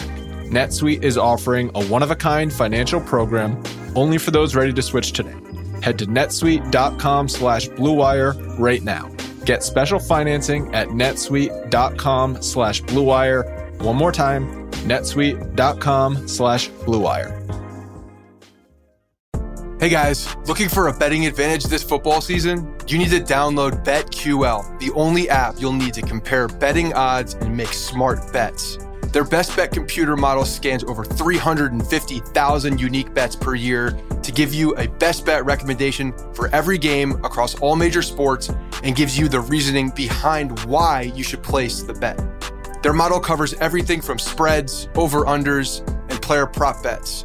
[0.49, 3.61] NetSuite is offering a one of a kind financial program
[3.95, 5.35] only for those ready to switch today.
[5.81, 9.09] Head to netsuite.com slash bluewire right now.
[9.45, 13.81] Get special financing at netsuite.com slash bluewire.
[13.81, 17.44] One more time, netsuite.com slash bluewire.
[19.85, 22.75] Hey guys, looking for a betting advantage this football season?
[22.87, 27.55] You need to download BetQL, the only app you'll need to compare betting odds and
[27.55, 28.79] make smart bets.
[29.13, 33.91] Their best bet computer model scans over 350,000 unique bets per year
[34.23, 38.49] to give you a best bet recommendation for every game across all major sports
[38.81, 42.19] and gives you the reasoning behind why you should place the bet.
[42.81, 47.23] Their model covers everything from spreads, over unders, and player prop bets.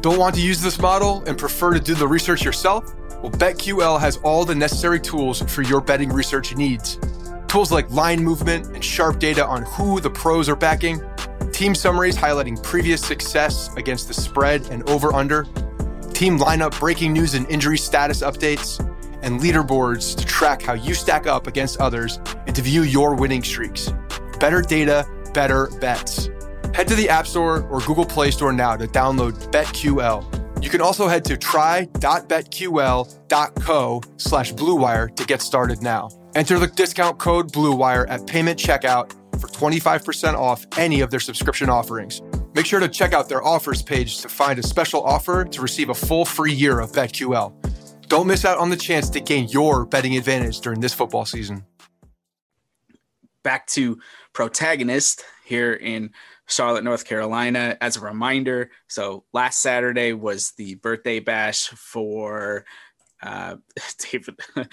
[0.00, 2.94] Don't want to use this model and prefer to do the research yourself?
[3.22, 6.98] Well, BetQL has all the necessary tools for your betting research needs.
[7.48, 11.02] Tools like line movement and sharp data on who the pros are backing,
[11.52, 15.44] team summaries highlighting previous success against the spread and over under,
[16.14, 18.80] team lineup breaking news and injury status updates,
[19.22, 23.42] and leaderboards to track how you stack up against others and to view your winning
[23.42, 23.92] streaks.
[24.38, 26.30] Better data, better bets.
[26.74, 30.62] Head to the App Store or Google Play Store now to download BetQL.
[30.62, 36.10] You can also head to try.betql.co slash bluewire to get started now.
[36.34, 41.70] Enter the discount code BLUEWIRE at payment checkout for 25% off any of their subscription
[41.70, 42.22] offerings.
[42.54, 45.88] Make sure to check out their offers page to find a special offer to receive
[45.88, 47.52] a full free year of BetQL.
[48.06, 51.64] Don't miss out on the chance to gain your betting advantage during this football season.
[53.42, 53.98] Back to
[54.32, 56.10] protagonist here in
[56.50, 57.76] Charlotte, North Carolina.
[57.80, 62.64] As a reminder, so last Saturday was the birthday bash for
[63.22, 63.56] uh,
[64.10, 64.38] David,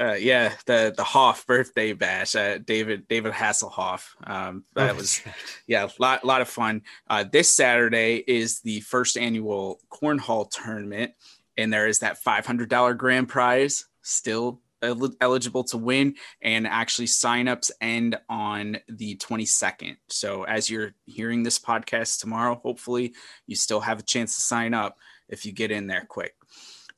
[0.00, 2.34] uh, yeah, the the Hoff birthday bash.
[2.34, 4.08] Uh, David David Hasselhoff.
[4.24, 5.20] Um, that oh, was
[5.66, 6.82] yeah, a lot lot of fun.
[7.08, 11.12] Uh, this Saturday is the first annual cornhole tournament,
[11.56, 17.06] and there is that five hundred dollar grand prize still eligible to win and actually
[17.06, 23.14] signups end on the 22nd so as you're hearing this podcast tomorrow hopefully
[23.46, 24.98] you still have a chance to sign up
[25.28, 26.34] if you get in there quick.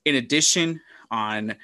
[0.04, 1.56] In addition on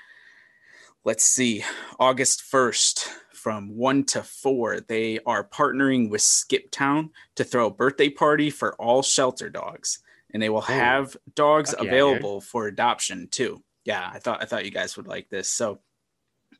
[1.04, 1.62] let's see
[1.98, 7.70] august 1st from 1 to 4 they are partnering with skip town to throw a
[7.70, 10.00] birthday party for all shelter dogs.
[10.32, 13.62] And they will oh, have dogs available for adoption too.
[13.84, 15.50] Yeah i thought i thought you guys would like this.
[15.50, 15.80] So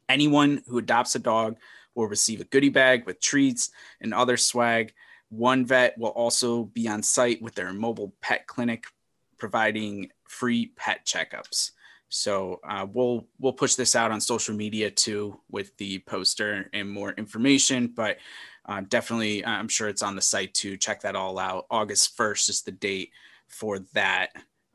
[0.09, 1.57] Anyone who adopts a dog
[1.95, 4.93] will receive a goodie bag with treats and other swag.
[5.31, 8.85] One vet will also be on site with their mobile pet clinic,
[9.39, 11.71] providing free pet checkups.
[12.09, 16.89] So uh, we'll we'll push this out on social media too with the poster and
[16.89, 17.89] more information.
[17.89, 18.19] But
[18.67, 20.77] uh, definitely, I'm sure it's on the site too.
[20.77, 21.67] Check that all out.
[21.71, 23.11] August 1st is the date
[23.49, 24.31] for that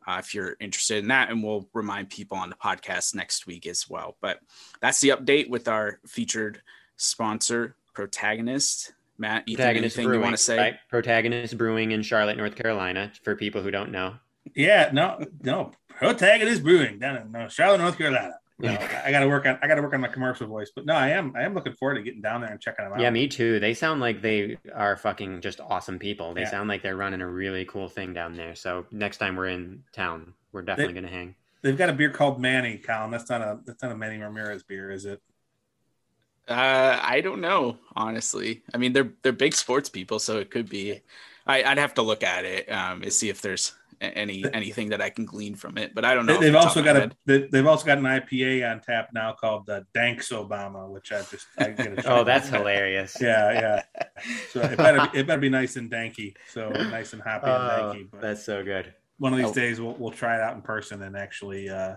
[0.10, 1.30] uh, if you're interested in that.
[1.30, 4.18] And we'll remind people on the podcast next week as well.
[4.22, 4.40] But
[4.82, 6.62] that's the update with our featured
[6.98, 8.94] sponsor, Protagonist.
[9.18, 10.58] Matt, Ethan, Protagonist anything Brewing, you want to say?
[10.58, 10.76] Right?
[10.90, 14.16] Protagonist Brewing in Charlotte, North Carolina, for people who don't know.
[14.56, 15.74] Yeah, no, no.
[15.90, 18.36] Protagonist Brewing down in no, Charlotte, North Carolina.
[18.62, 19.58] No, I got to work on.
[19.62, 21.34] I got to work on my commercial voice, but no, I am.
[21.36, 23.00] I am looking forward to getting down there and checking them out.
[23.00, 23.60] Yeah, me too.
[23.60, 26.34] They sound like they are fucking just awesome people.
[26.34, 26.52] They yeah.
[26.52, 28.56] sound like they're running a really cool thing down there.
[28.56, 31.36] So next time we're in town, we're definitely they, gonna hang.
[31.62, 33.12] They've got a beer called Manny, Colin.
[33.12, 35.22] That's not a that's not a Manny Ramirez beer, is it?
[36.50, 38.64] Uh, I don't know, honestly.
[38.74, 41.02] I mean, they're they're big sports people, so it could be.
[41.48, 45.02] I, would have to look at it um, and see if there's any anything that
[45.02, 45.94] I can glean from it.
[45.94, 46.40] But I don't know.
[46.40, 50.30] They've also got a they've also got an IPA on tap now called the Danks
[50.30, 53.18] Obama, which I just I get oh that's hilarious.
[53.20, 54.24] Yeah, yeah.
[54.52, 57.54] So it better be, it better be nice and danky, so nice and happy and
[57.54, 58.08] oh, danky.
[58.12, 58.94] But that's so good.
[59.18, 59.54] One of these oh.
[59.54, 61.96] days we'll we'll try it out in person and actually uh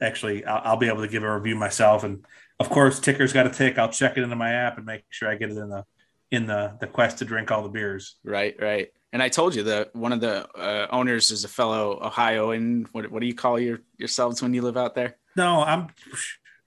[0.00, 2.24] actually I'll, I'll be able to give a review myself and
[2.58, 3.78] of course ticker's got a tick.
[3.78, 5.84] I'll check it into my app and make sure I get it in the
[6.30, 8.16] in the the quest to drink all the beers.
[8.24, 8.88] Right, right.
[9.12, 12.86] And I told you that one of the uh, owners is a fellow Ohioan.
[12.92, 15.16] What, what do you call your, yourselves when you live out there?
[15.36, 15.88] No, I'm.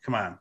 [0.04, 0.40] Come on,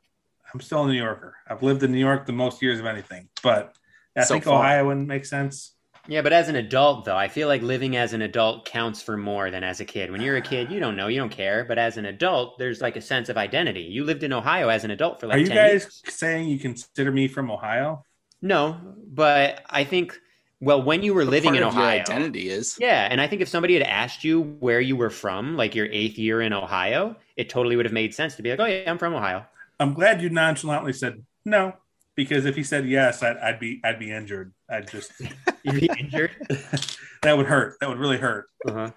[0.53, 1.37] I'm still a New Yorker.
[1.47, 3.75] I've lived in New York the most years of anything, but
[4.17, 4.59] I so think far.
[4.59, 5.75] Ohioan makes sense.
[6.09, 9.19] Yeah, but as an adult, though, I feel like living as an adult counts for
[9.19, 10.11] more than as a kid.
[10.11, 11.65] When you're a kid, you don't know, you don't care.
[11.65, 13.83] But as an adult, there's like a sense of identity.
[13.83, 15.37] You lived in Ohio as an adult for like.
[15.37, 16.03] Are you guys years.
[16.09, 18.05] saying you consider me from Ohio?
[18.43, 20.19] No, but I think
[20.63, 23.75] well, when you were living in Ohio, identity is yeah, and I think if somebody
[23.75, 27.77] had asked you where you were from, like your eighth year in Ohio, it totally
[27.77, 29.47] would have made sense to be like, "Oh yeah, I'm from Ohio."
[29.79, 31.75] I'm glad you nonchalantly said no,
[32.15, 34.53] because if he said yes, I'd, I'd be I'd be injured.
[34.69, 35.13] I'd just
[35.63, 36.33] You'd be injured.
[37.23, 37.77] that would hurt.
[37.81, 38.47] That would really hurt.
[38.67, 38.91] Uh-huh.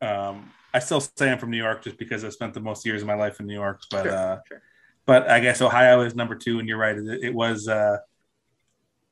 [0.00, 3.02] Um, I still say I'm from New York just because I spent the most years
[3.02, 3.82] of my life in New York.
[3.90, 4.62] But Sure, uh, sure.
[5.04, 6.96] but I guess Ohio is number two, and you're right.
[6.96, 7.98] It, it was uh,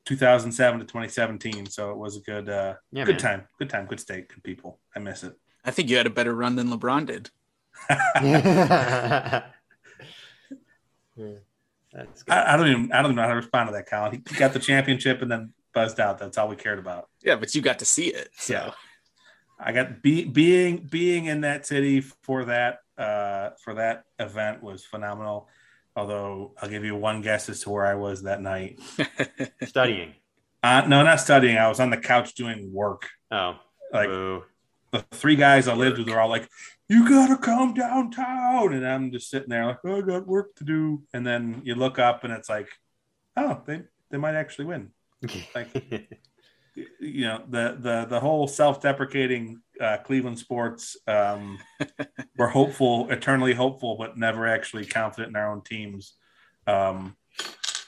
[0.05, 3.19] 2007 to 2017, so it was a good uh, Yeah, good man.
[3.21, 4.79] time, good time, good state, good people.
[4.95, 5.37] I miss it.
[5.63, 7.29] I think you had a better run than LeBron did.
[11.93, 12.31] That's good.
[12.33, 14.11] I, I don't even I don't even know how to respond to that, Colin.
[14.13, 16.17] He, he got the championship and then buzzed out.
[16.19, 17.09] That's all we cared about.
[17.21, 18.29] Yeah, but you got to see it.
[18.37, 18.71] So Yeah.
[19.63, 24.83] I got be, being being in that city for that uh, for that event was
[24.85, 25.49] phenomenal.
[25.95, 28.79] Although I'll give you one guess as to where I was that night.
[29.63, 30.13] Studying.
[30.63, 31.57] Uh, no, not studying.
[31.57, 33.09] I was on the couch doing work.
[33.31, 33.55] Oh,
[33.91, 34.43] Like boo.
[34.91, 36.47] the three guys I lived with were all like,
[36.87, 40.63] "You gotta come downtown," and I'm just sitting there like, "Oh, I got work to
[40.63, 42.67] do." And then you look up and it's like,
[43.35, 43.81] "Oh, they
[44.11, 44.91] they might actually win."
[45.55, 45.69] Like
[46.99, 50.97] you know the the the whole self-deprecating uh, Cleveland sports.
[51.07, 51.59] Um,
[52.37, 56.13] we're hopeful, eternally hopeful, but never actually confident in our own teams.
[56.67, 57.15] Um,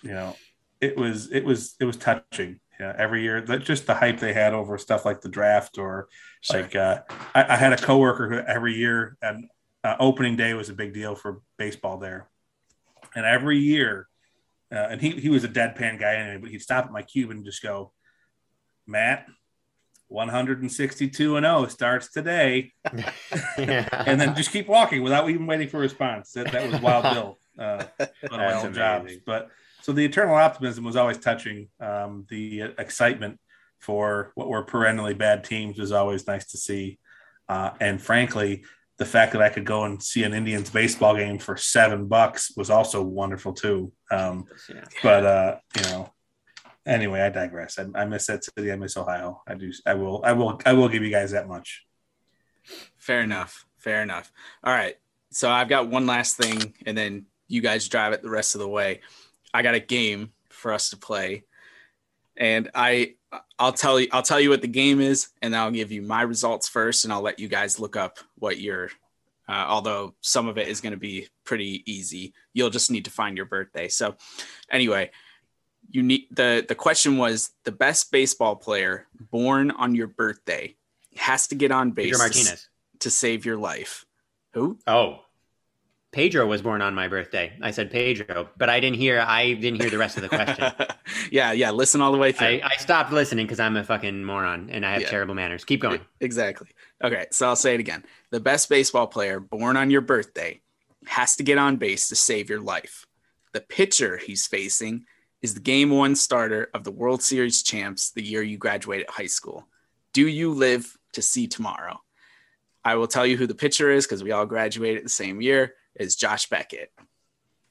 [0.01, 0.35] you know,
[0.81, 2.59] it was it was it was touching.
[2.79, 6.09] Yeah, every year, that just the hype they had over stuff like the draft or
[6.41, 6.61] Sure.
[6.61, 7.01] like uh,
[7.35, 9.47] I, I had a coworker who every year and
[9.83, 12.27] uh, opening day was a big deal for baseball there,
[13.15, 14.07] and every year,
[14.71, 17.29] uh, and he he was a deadpan guy anyway, but he'd stop at my cube
[17.29, 17.93] and just go,
[18.87, 19.27] Matt,
[20.07, 22.71] 162 and 0 starts today,
[23.57, 26.31] and then just keep walking without even waiting for a response.
[26.33, 27.37] That that was Wild Bill.
[27.57, 27.83] Uh,
[28.29, 29.49] one That's old jobs, but
[29.81, 31.69] so the eternal optimism was always touching.
[31.79, 33.39] Um, the excitement
[33.79, 36.99] for what were perennially bad teams was always nice to see,
[37.49, 38.63] uh, and frankly,
[38.97, 42.53] the fact that I could go and see an Indians baseball game for seven bucks
[42.55, 43.91] was also wonderful too.
[44.11, 44.85] Um, Yeah.
[45.01, 46.13] but uh, you know,
[46.85, 47.79] anyway, I digress.
[47.79, 48.71] I, I miss that city.
[48.71, 49.41] I miss Ohio.
[49.47, 49.71] I do.
[49.85, 50.21] I will.
[50.23, 50.59] I will.
[50.65, 51.85] I will give you guys that much.
[52.97, 53.65] Fair enough.
[53.77, 54.31] Fair enough.
[54.63, 54.95] All right.
[55.31, 58.59] So I've got one last thing, and then you guys drive it the rest of
[58.59, 59.01] the way.
[59.53, 61.43] I got a game for us to play,
[62.37, 63.15] and I
[63.57, 66.21] I'll tell you I'll tell you what the game is, and I'll give you my
[66.21, 68.89] results first, and I'll let you guys look up what your.
[69.45, 73.11] Uh, although some of it is going to be pretty easy, you'll just need to
[73.11, 73.89] find your birthday.
[73.89, 74.15] So,
[74.71, 75.11] anyway,
[75.93, 80.75] you need the the question was the best baseball player born on your birthday
[81.15, 82.67] has to get on base Pedro Martinez.
[82.99, 84.03] to save your life.
[84.53, 84.77] Who?
[84.87, 85.19] Oh,
[86.11, 87.53] Pedro was born on my birthday.
[87.61, 89.19] I said Pedro, but I didn't hear.
[89.19, 90.71] I didn't hear the rest of the question.
[91.31, 91.71] yeah, yeah.
[91.71, 92.47] Listen all the way through.
[92.47, 95.09] I, I stopped listening because I'm a fucking moron and I have Yeah.
[95.09, 95.63] terrible manners.
[95.65, 96.01] Keep going.
[96.19, 96.67] Exactly.
[97.03, 98.03] Okay, so I'll say it again.
[98.29, 100.61] The best baseball player born on your birthday
[101.07, 103.05] has to get on base to save your life.
[103.51, 105.05] The pitcher he's facing
[105.43, 109.27] is the game one starter of the World Series champs the year you graduated high
[109.27, 109.67] school.
[110.13, 112.01] Do you live to see tomorrow?
[112.85, 115.75] I will tell you who the pitcher is because we all graduated the same year.
[115.95, 116.91] Is Josh Beckett.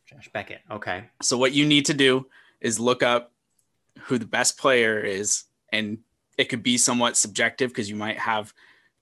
[0.06, 0.60] Josh Beckett.
[0.70, 1.04] Okay.
[1.22, 2.26] So what you need to do
[2.60, 3.32] is look up
[4.02, 5.98] who the best player is, and
[6.38, 8.52] it could be somewhat subjective because you might have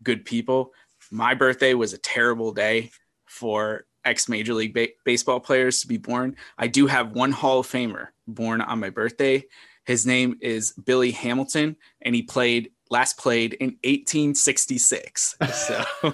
[0.02, 0.72] good people.
[1.10, 2.92] My birthday was a terrible day
[3.26, 6.36] for ex Major League ba- Baseball players to be born.
[6.56, 9.44] I do have one Hall of Famer born on my birthday.
[9.84, 15.36] His name is Billy Hamilton, and he played last played in 1866.
[15.52, 15.84] So.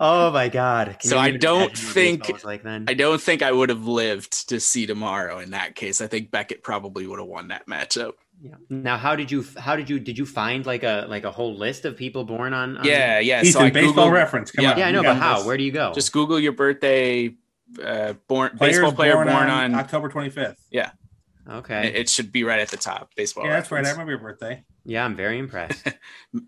[0.00, 0.96] oh my god.
[1.00, 2.84] Can So I don't think- like then.
[2.88, 6.00] I don't think I would have lived to see tomorrow in that case.
[6.00, 8.12] I think Beckett probably would have won that matchup.
[8.40, 8.54] Yeah.
[8.70, 9.44] Now, how did you?
[9.58, 9.98] How did you?
[9.98, 12.76] Did you find like a like a whole list of people born on?
[12.78, 13.40] on Yeah, yeah.
[13.40, 14.52] Ethan, so I baseball Googled- reference.
[14.52, 14.72] Come yeah.
[14.72, 14.78] on.
[14.78, 15.38] Yeah, I know, got but how?
[15.38, 15.46] this.
[15.46, 15.92] Where do you go?
[15.92, 17.34] Just Google your birthday.
[17.82, 19.80] Uh, born Players baseball player born, born, on, on.
[19.80, 20.56] October 25th.
[20.70, 20.90] Yeah.
[21.48, 21.88] okay.
[21.88, 23.14] it, it should be right at the top.
[23.14, 23.44] Baseball.
[23.44, 23.78] Yeah, that's right.
[23.78, 23.92] I reference.
[23.98, 24.64] remember your birthday.
[24.84, 25.86] yeah, I'm very impressed.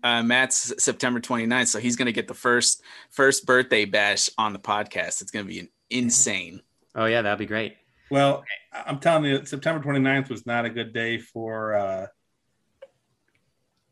[0.03, 4.59] Uh, Matt's September 29th, so he's gonna get the first first birthday bash on the
[4.59, 5.21] podcast.
[5.21, 6.61] It's gonna be an insane.
[6.95, 7.75] oh yeah, that'd be great.
[8.11, 8.43] Well,
[8.73, 11.75] I- I'm telling you, September 29th was not a good day for.
[11.75, 12.07] Uh,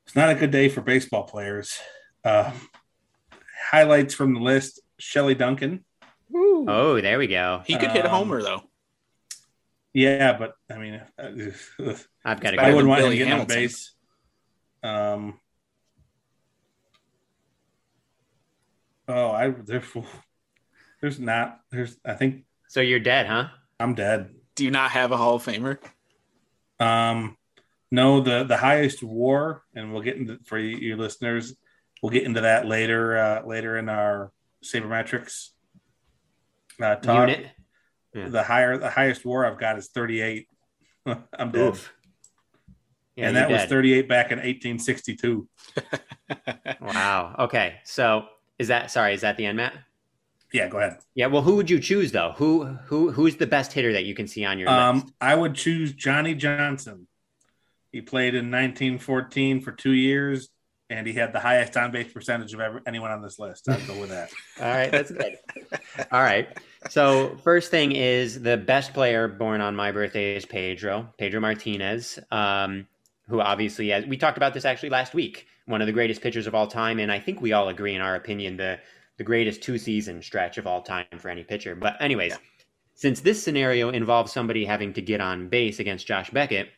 [0.06, 1.80] it's not a good day for baseball players.
[2.24, 2.52] Uh,
[3.72, 5.86] highlights from the list: Shelley Duncan.
[6.34, 7.64] Oh, there we go.
[7.66, 8.64] He could hit a Um, homer though.
[9.94, 11.30] Yeah, but I mean, uh,
[12.26, 13.94] I've got to better I wouldn't than want him Billy getting on base.
[14.84, 15.40] Um.
[19.08, 19.84] Oh, I there,
[21.02, 23.48] there's not there's I think So you're dead, huh?
[23.80, 24.30] I'm dead.
[24.56, 25.80] Do you not have a Hall of Famer?
[26.80, 27.36] Um,
[27.92, 31.56] no, the the highest war, and we'll get into for you, you listeners.
[32.02, 34.32] We'll get into that later uh, later in our
[34.64, 35.50] sabermetrics
[36.82, 37.30] uh, talk.
[37.30, 37.48] Unit.
[38.14, 38.30] Yeah.
[38.30, 40.48] The higher the highest war I've got is 38.
[41.06, 41.56] I'm dead.
[41.56, 41.94] Oof.
[43.16, 45.48] Yeah, and that was 38 back in 1862.
[46.82, 47.36] Wow.
[47.40, 47.78] Okay.
[47.84, 48.26] So
[48.58, 49.14] is that sorry?
[49.14, 49.74] Is that the end, Matt?
[50.54, 50.98] Yeah, go ahead.
[51.16, 51.28] Yeah.
[51.28, 52.34] Well, who would you choose though?
[52.38, 54.80] Who who who's the best hitter that you can see on your list?
[54.80, 57.08] Um, I would choose Johnny Johnson.
[57.92, 60.50] He played in 1914 for two years,
[60.90, 63.70] and he had the highest on base percentage of ever, anyone on this list.
[63.70, 64.32] I'd go with that.
[64.60, 65.38] All right, that's good.
[66.12, 66.48] All right.
[66.90, 72.20] So first thing is the best player born on my birthday is Pedro, Pedro Martinez,
[72.32, 72.88] um,
[73.28, 74.06] who obviously has.
[74.06, 75.48] We talked about this actually last week.
[75.66, 78.02] One of the greatest pitchers of all time, and I think we all agree in
[78.02, 78.80] our opinion the
[79.18, 81.76] the greatest two season stretch of all time for any pitcher.
[81.76, 82.34] But anyways,
[82.96, 86.70] since this scenario involves somebody having to get on base against Josh Beckett,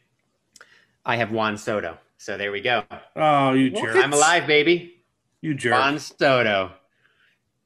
[1.06, 1.98] I have Juan Soto.
[2.22, 2.84] So there we go.
[3.16, 3.96] Oh, you jerk!
[3.96, 5.04] I'm alive, baby.
[5.42, 5.74] You jerk!
[5.74, 6.72] Juan Soto.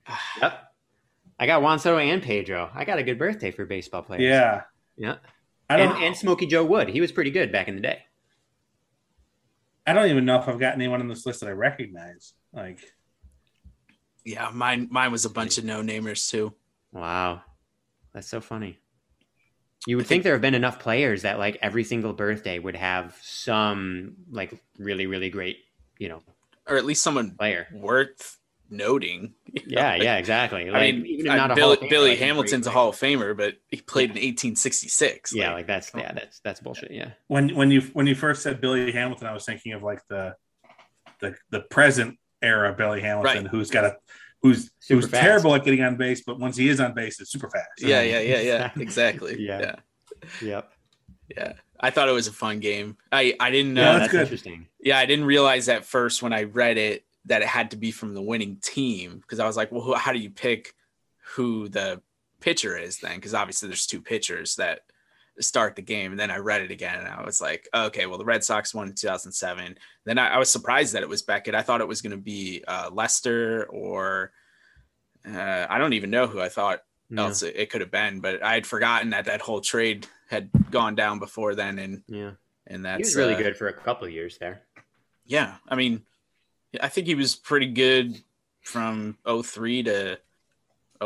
[0.41, 0.71] Yep.
[1.37, 2.69] I got Juan Soto and Pedro.
[2.73, 4.21] I got a good birthday for baseball players.
[4.21, 4.61] yeah,
[4.95, 5.15] Yeah.
[5.69, 5.95] I don't.
[5.95, 6.87] And, and Smokey Joe Wood.
[6.87, 8.03] He was pretty good back in the day.
[9.85, 12.31] I don't even know if I've got anyone on this list that I recognize.
[12.53, 12.79] Like,
[14.23, 16.53] Yeah, mine mine was a bunch of no namers too.
[16.93, 17.41] Wow.
[18.13, 18.79] That's so funny.
[19.87, 23.15] You would think there have been enough players that like every single birthday would have
[23.21, 25.57] some like really, really great,
[25.99, 26.21] you know,
[26.67, 27.67] Or at least someone player.
[27.73, 28.37] worth
[28.69, 29.33] noting.
[29.67, 30.69] Yeah, yeah, exactly.
[30.69, 32.73] Like, I mean, even if uh, not a Billy, Famer, Billy like, Hamilton's a great
[32.73, 35.31] Hall of Famer, but he played in 1866.
[35.31, 35.41] player.
[35.43, 36.91] Yeah, like- like that's yeah, that's that's bullshit.
[36.91, 37.11] Yeah.
[37.27, 40.35] when when you when you first said Billy Hamilton, I was thinking of like the
[41.19, 43.47] the the present era Billy Hamilton, Right.
[43.47, 43.95] who's got a
[44.45, 45.23] who's Super who's fast.
[45.23, 47.69] terrible at getting on base, but once he is on base, it's super fast.
[47.79, 48.71] yeah, yeah, yeah, yeah.
[48.77, 49.41] Exactly.
[49.41, 49.59] Yeah.
[49.59, 49.75] yeah.
[50.41, 50.71] Yep.
[51.35, 51.53] Yeah.
[51.79, 52.97] I thought it was a fun game.
[53.11, 53.81] I I didn't know.
[53.81, 54.67] Yeah, Yeah, that's that's interesting.
[54.79, 57.91] Yeah, I didn't realize at first when I read it that it had to be
[57.91, 60.73] from the winning team because I was like, well, who, how do you pick
[61.33, 62.01] who the
[62.39, 63.15] pitcher is then?
[63.15, 64.81] Because obviously there's two pitchers that
[65.39, 66.11] start the game.
[66.11, 68.73] And then I read it again and I was like, okay, well, the Red Sox
[68.73, 69.77] won in 2007.
[70.05, 71.55] Then I, I was surprised that it was Beckett.
[71.55, 74.31] I thought it was going to be uh, Lester or
[75.27, 76.83] uh, I don't even know who I thought
[77.15, 80.49] else it, it could have been, but I had forgotten that that whole trade had
[80.71, 81.79] gone down before then.
[81.79, 82.31] And, Yeah.
[82.67, 84.63] and He that's was really uh, good for a couple of years there.
[85.25, 86.03] yeah, I mean,
[86.81, 88.21] I think he was pretty good
[88.61, 90.19] from 03 to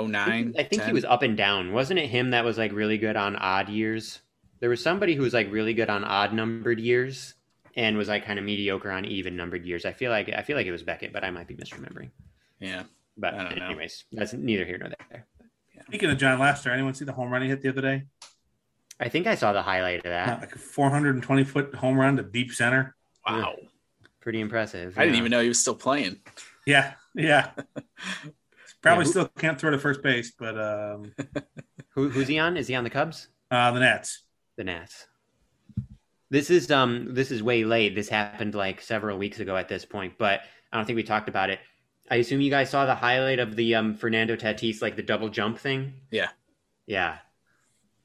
[0.07, 0.29] 09.
[0.29, 1.73] I think, I think he oh was up and down.
[1.73, 4.19] Wasn't it him that was like really good on odd years?
[4.59, 7.35] There was somebody who was like really good on odd numbered years
[7.75, 9.85] and was like kind of mediocre on even numbered years.
[9.85, 12.09] I feel like I feel like it was Beckett, but I might be misremembering.
[12.59, 12.83] Yeah.
[13.17, 13.65] But I don't know.
[13.65, 15.25] anyways, that's neither here nor there.
[15.87, 18.03] Speaking of Jon Lester, anyone see the home run he hit the other day?
[18.99, 20.41] I think I saw the highlight of that.
[20.41, 22.95] like a 420 foot home run to deep center.
[23.27, 23.55] Wow.
[24.19, 24.97] Pretty impressive.
[24.97, 26.19] I didn't even know he was still playing.
[26.65, 27.51] Yeah, yeah.
[28.81, 31.13] Probably Yeah, who- still can't throw to first base, but um,
[31.95, 32.55] Who, who's he on?
[32.57, 33.27] Is he on the Cubs?
[33.51, 34.23] uh, the Nats.
[34.57, 35.07] The Nats.
[36.29, 37.95] This is um this is way late.
[37.95, 41.27] This happened like several weeks ago at this point, but I don't think we talked
[41.27, 41.59] about it.
[42.11, 45.29] I assume you guys saw the highlight of the um Fernando Tatis like the double
[45.29, 45.93] jump thing.
[46.11, 46.29] Yeah.
[46.85, 47.17] Yeah.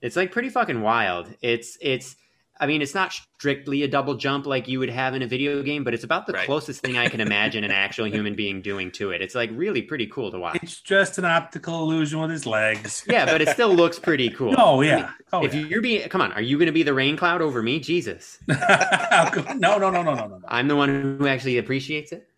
[0.00, 1.28] It's like pretty fucking wild.
[1.42, 2.16] It's it's
[2.60, 5.60] I mean it's not strictly a double jump like you would have in a video
[5.62, 6.46] game, but it's about the Right.
[6.46, 9.20] closest thing I can imagine an actual human being doing to it.
[9.20, 10.60] It's like really pretty cool to watch.
[10.62, 13.04] It's just an optical illusion with his legs.
[13.08, 14.54] Yeah, but it still looks pretty cool.
[14.58, 15.10] Oh I mean, yeah.
[15.32, 15.62] Oh if yeah.
[15.66, 17.80] you're being come on, are you going to be the rain cloud over me?
[17.80, 18.38] Jesus.
[18.48, 20.40] no, no, no, no, no, no, no.
[20.48, 22.28] I'm the one who actually appreciates it.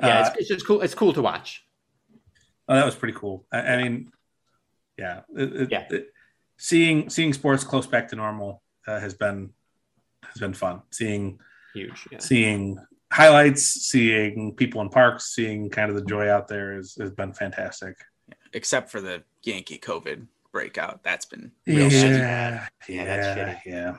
[0.00, 0.80] Yeah, Uh, it's, it's just cool.
[0.80, 1.64] It's cool to watch.
[2.68, 3.44] Oh, that was pretty cool.
[3.52, 4.10] I, I mean,
[4.96, 5.86] yeah, it, it- Yeah.
[5.90, 6.08] it-
[6.60, 9.50] seeing seeing sports close back to normal uh, has been
[10.24, 10.82] has been fun.
[10.90, 11.38] Seeing
[11.74, 12.08] Huge.
[12.10, 12.18] Yeah.
[12.18, 12.78] seeing
[13.12, 17.32] highlights, seeing people in parks, seeing kind of the joy out there has, has been
[17.32, 17.96] fantastic.
[18.52, 21.02] Except for the Yankee COVID breakout.
[21.02, 22.18] That's been real Yeah, shitty.
[22.18, 23.96] yeah, Yeah, that's yeah.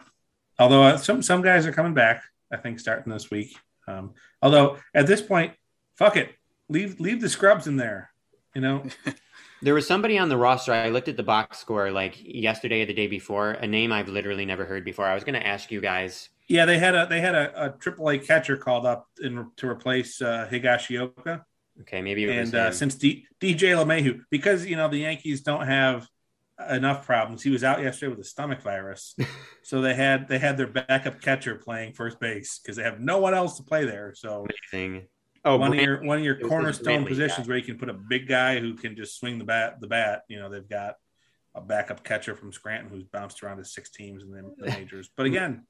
[0.58, 2.22] Although uh, some some guys are coming back,
[2.52, 3.56] I think starting this week.
[3.88, 5.54] Um, although at this point,
[5.96, 6.36] fuck it,
[6.68, 8.12] leave leave the scrubs in there.
[8.56, 8.84] You know,
[9.62, 10.74] There was somebody on the roster.
[10.74, 13.52] I looked at the box score like yesterday or the day before.
[13.52, 15.06] A name I've literally never heard before.
[15.06, 16.30] I was going to ask you guys.
[16.48, 20.22] Yeah, they had a they had a, a AAA catcher called up in to replace
[20.22, 21.44] uh, Higashioka,
[21.82, 25.42] Okay, maybe it was and uh, since D, DJ LeMahieu, because you know the Yankees
[25.42, 26.08] don't have
[26.70, 27.42] enough problems.
[27.42, 29.16] He was out yesterday with a stomach virus,
[29.64, 33.20] so they had they had their backup catcher playing first base because they have no
[33.20, 34.14] one else to play there.
[34.14, 35.08] So Amazing.
[35.50, 37.50] Oh, one of your one of your cornerstone positions yeah.
[37.50, 40.24] where you can put a big guy who can just swing the bat the bat.
[40.28, 40.96] You know they've got
[41.56, 45.10] a backup catcher from Scranton who's bounced around to six teams in the, the majors.
[45.16, 45.66] But again,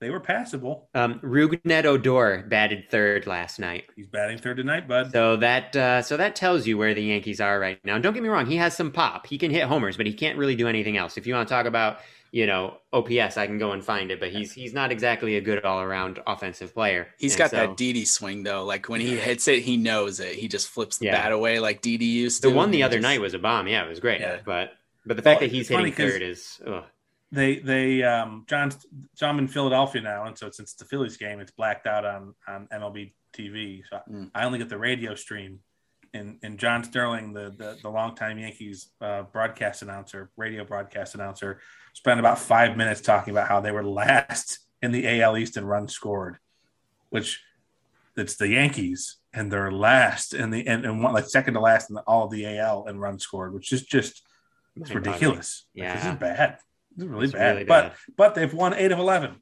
[0.00, 0.88] they were passable.
[0.94, 3.84] Um, Rougned Odor batted third last night.
[3.96, 5.12] He's batting third tonight, bud.
[5.12, 7.94] So that uh, so that tells you where the Yankees are right now.
[7.94, 9.26] And don't get me wrong, he has some pop.
[9.26, 11.16] He can hit homers, but he can't really do anything else.
[11.16, 11.98] If you want to talk about
[12.38, 15.40] you know OPS, I can go and find it, but he's he's not exactly a
[15.40, 17.06] good all around offensive player.
[17.16, 18.64] He's And got so- that Didi swing though.
[18.64, 20.34] Like when he hits it, he knows it.
[20.34, 21.22] He just flips the Yeah.
[21.22, 22.48] bat away like Didi used to.
[22.48, 23.68] The one the other just- night was a bomb.
[23.68, 24.20] Yeah, it was great.
[24.20, 24.40] Yeah.
[24.44, 24.72] But
[25.06, 26.84] but the fact Well, that he's it's funny hitting 'cause- third is ugh.
[27.30, 31.16] they they um John's so I'm in Philadelphia now, and so since it's the Phillies
[31.16, 33.84] game, it's blacked out on on MLB TV.
[33.88, 34.30] So Mm.
[34.34, 35.60] I only get the radio stream.
[36.12, 41.60] And and John Sterling, the the, the longtime Yankees uh, broadcast announcer, radio broadcast announcer,
[41.94, 45.64] spent about five minutes talking about how they were last in the AL East in
[45.64, 46.36] runs scored,
[47.08, 47.42] which
[48.16, 51.90] it's the Yankees and they're last in the and, and one, like second to last
[51.90, 54.22] in all of the AL and runs scored, which is just
[54.76, 55.04] it's Mind-boggling.
[55.14, 55.66] ridiculous.
[55.76, 56.58] Like, this is bad.
[56.96, 57.50] This is really bad.
[57.54, 57.92] really but bad.
[58.16, 59.36] but they've won eight of eleven.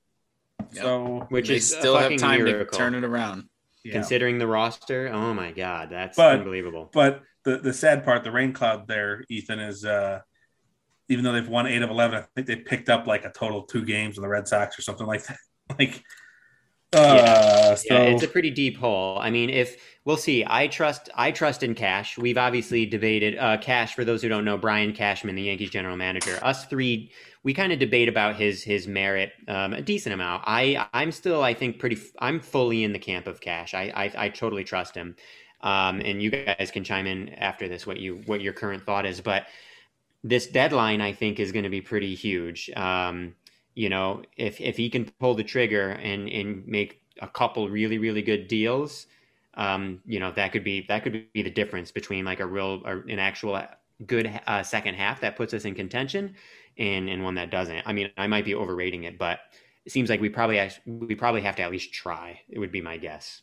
[0.72, 0.82] Yep.
[0.82, 2.70] So which they is still a have time miracle.
[2.70, 3.48] to turn it around.
[3.84, 3.92] yeah.
[3.92, 6.88] Considering the roster, oh my god, that's But- unbelievable.
[6.92, 10.20] But the the sad part, the rain cloud there, Ethan, is uh
[11.08, 13.60] even though they've won eight of eleven, I think they picked up like a total
[13.60, 15.38] of two games on the Red Sox or something like that.
[15.78, 16.02] like
[16.94, 19.18] uh so yeah, it's a pretty deep hole.
[19.18, 22.18] I mean, if we'll see, I trust I trust in Cash.
[22.18, 23.94] We've obviously debated uh, Cash.
[23.94, 26.38] For those who don't know, Brian Cashman, the Yankees general manager.
[26.42, 27.10] Us three,
[27.44, 30.44] we kind of debate about his his merit um, a decent amount.
[30.46, 31.98] I I'm still I think pretty.
[32.18, 33.72] I'm fully in the camp of Cash.
[33.72, 35.16] I I, I totally trust him.
[35.62, 39.06] Um, and you guys can chime in after this what you what your current thought
[39.06, 39.46] is, but
[40.24, 42.70] this deadline I think is going to be pretty huge.
[42.76, 43.34] Um,
[43.74, 47.98] you know, if if he can pull the trigger and and make a couple really
[47.98, 49.06] really good deals,
[49.54, 52.82] um, you know that could be that could be the difference between like a real
[52.84, 53.60] or an actual
[54.06, 56.34] good uh, second half that puts us in contention
[56.78, 57.82] and and one that doesn't.
[57.86, 59.40] I mean, I might be overrating it, but
[59.84, 62.40] it seems like we probably act- we probably have to at least try.
[62.48, 63.42] It would be my guess.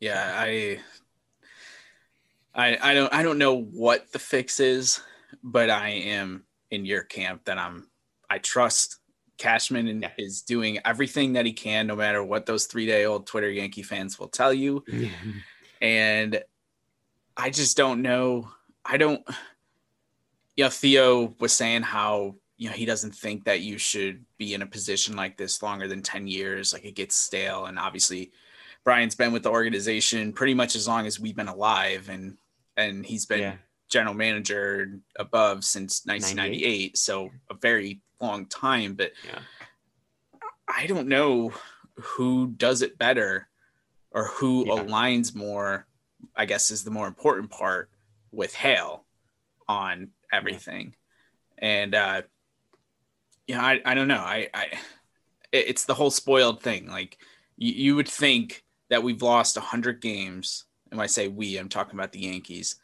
[0.00, 0.78] Yeah, I,
[2.54, 5.00] I, I don't, I don't know what the fix is,
[5.46, 7.88] but I am in your camp that I'm.
[8.28, 8.98] I trust
[9.38, 10.10] Cashman and Yeah.
[10.18, 13.82] is doing everything that he can, no matter what those three day old Twitter Yankee
[13.84, 14.84] fans will tell you.
[15.82, 16.42] And
[17.36, 18.50] I just don't know.
[18.84, 19.22] I don't.
[20.56, 24.54] You know, Theo was saying how you know he doesn't think that you should be
[24.54, 26.72] in a position like this longer than ten years.
[26.72, 28.32] Like it gets stale, and obviously,
[28.84, 32.38] Brian's been with the organization pretty much as long as we've been alive, and
[32.78, 33.56] and he's been Yeah.
[33.88, 38.94] General manager above since 1998, so a very long time.
[38.94, 39.40] But Yeah.
[40.68, 41.52] I don't know
[41.96, 43.48] who does it better
[44.10, 44.72] or who Yeah.
[44.74, 45.86] aligns more.
[46.34, 47.90] I guess is the more important part
[48.32, 49.04] with Hale
[49.68, 50.94] on everything,
[51.58, 52.22] and uh,
[53.46, 54.16] yeah, I, I don't know.
[54.20, 54.78] I, I
[55.52, 56.88] it's the whole spoiled thing.
[56.88, 57.18] Like
[57.56, 61.68] you, you would think that we've lost hundred games, and when I say we, I'm
[61.68, 62.76] talking about the Yankees.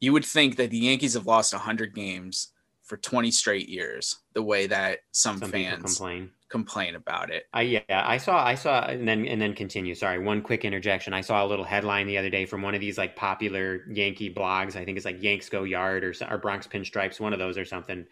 [0.00, 4.42] You would think that the Yankees have lost hundred games for 20 straight years, the
[4.42, 6.30] way that some, Some fans complain.
[6.48, 7.44] complain about it.
[7.52, 9.94] I yeah, I saw I saw and then and then continue.
[9.94, 11.12] Sorry, one quick interjection.
[11.12, 14.34] I saw a little headline the other day from one of these like popular Yankee
[14.34, 14.74] blogs.
[14.74, 17.64] I think it's like Yanks Go Yard or, or Bronx Pinstripes, one of those or
[17.64, 18.06] something.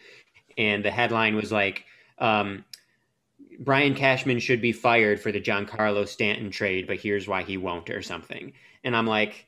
[0.56, 1.84] And the headline was like,
[2.18, 2.64] um,
[3.58, 7.90] Brian Cashman should be fired for the Giancarlo Stanton trade, but here's why he won't
[7.90, 8.52] or something.
[8.84, 9.47] And I'm like,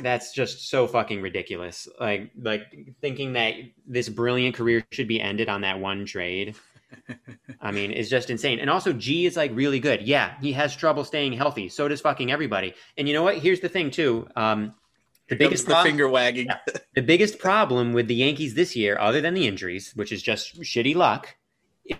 [0.00, 1.88] that's just so fucking ridiculous.
[2.00, 2.62] Like like
[3.00, 3.54] thinking that
[3.86, 6.54] this brilliant career should be ended on that one trade.
[7.60, 8.58] I mean, it's just insane.
[8.60, 10.02] And also, G is like really good.
[10.02, 11.68] Yeah, he has trouble staying healthy.
[11.68, 12.74] So does fucking everybody.
[12.96, 13.38] And you know what?
[13.38, 14.28] Here's the thing too.
[14.36, 14.74] Um,
[15.28, 16.48] the Here biggest the finger wagging.
[16.94, 20.60] the biggest problem with the Yankees this year, other than the injuries, which is just
[20.60, 21.36] shitty luck,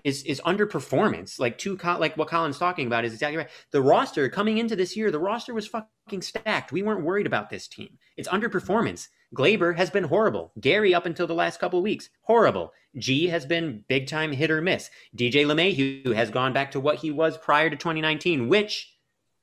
[0.04, 1.38] is is underperformance.
[1.38, 3.48] Like two, like what Colin's talking about is exactly right.
[3.70, 6.72] The roster coming into this year, the roster was fucking stacked.
[6.72, 7.98] We weren't worried about this team.
[8.16, 9.08] It's underperformance.
[9.34, 10.52] Gleyber has been horrible.
[10.60, 12.72] Gary up until the last couple of weeks, horrible.
[12.96, 14.88] G has been big time hit or miss.
[15.16, 18.96] DJ LeMahieu has gone back to what he was prior to 2019, which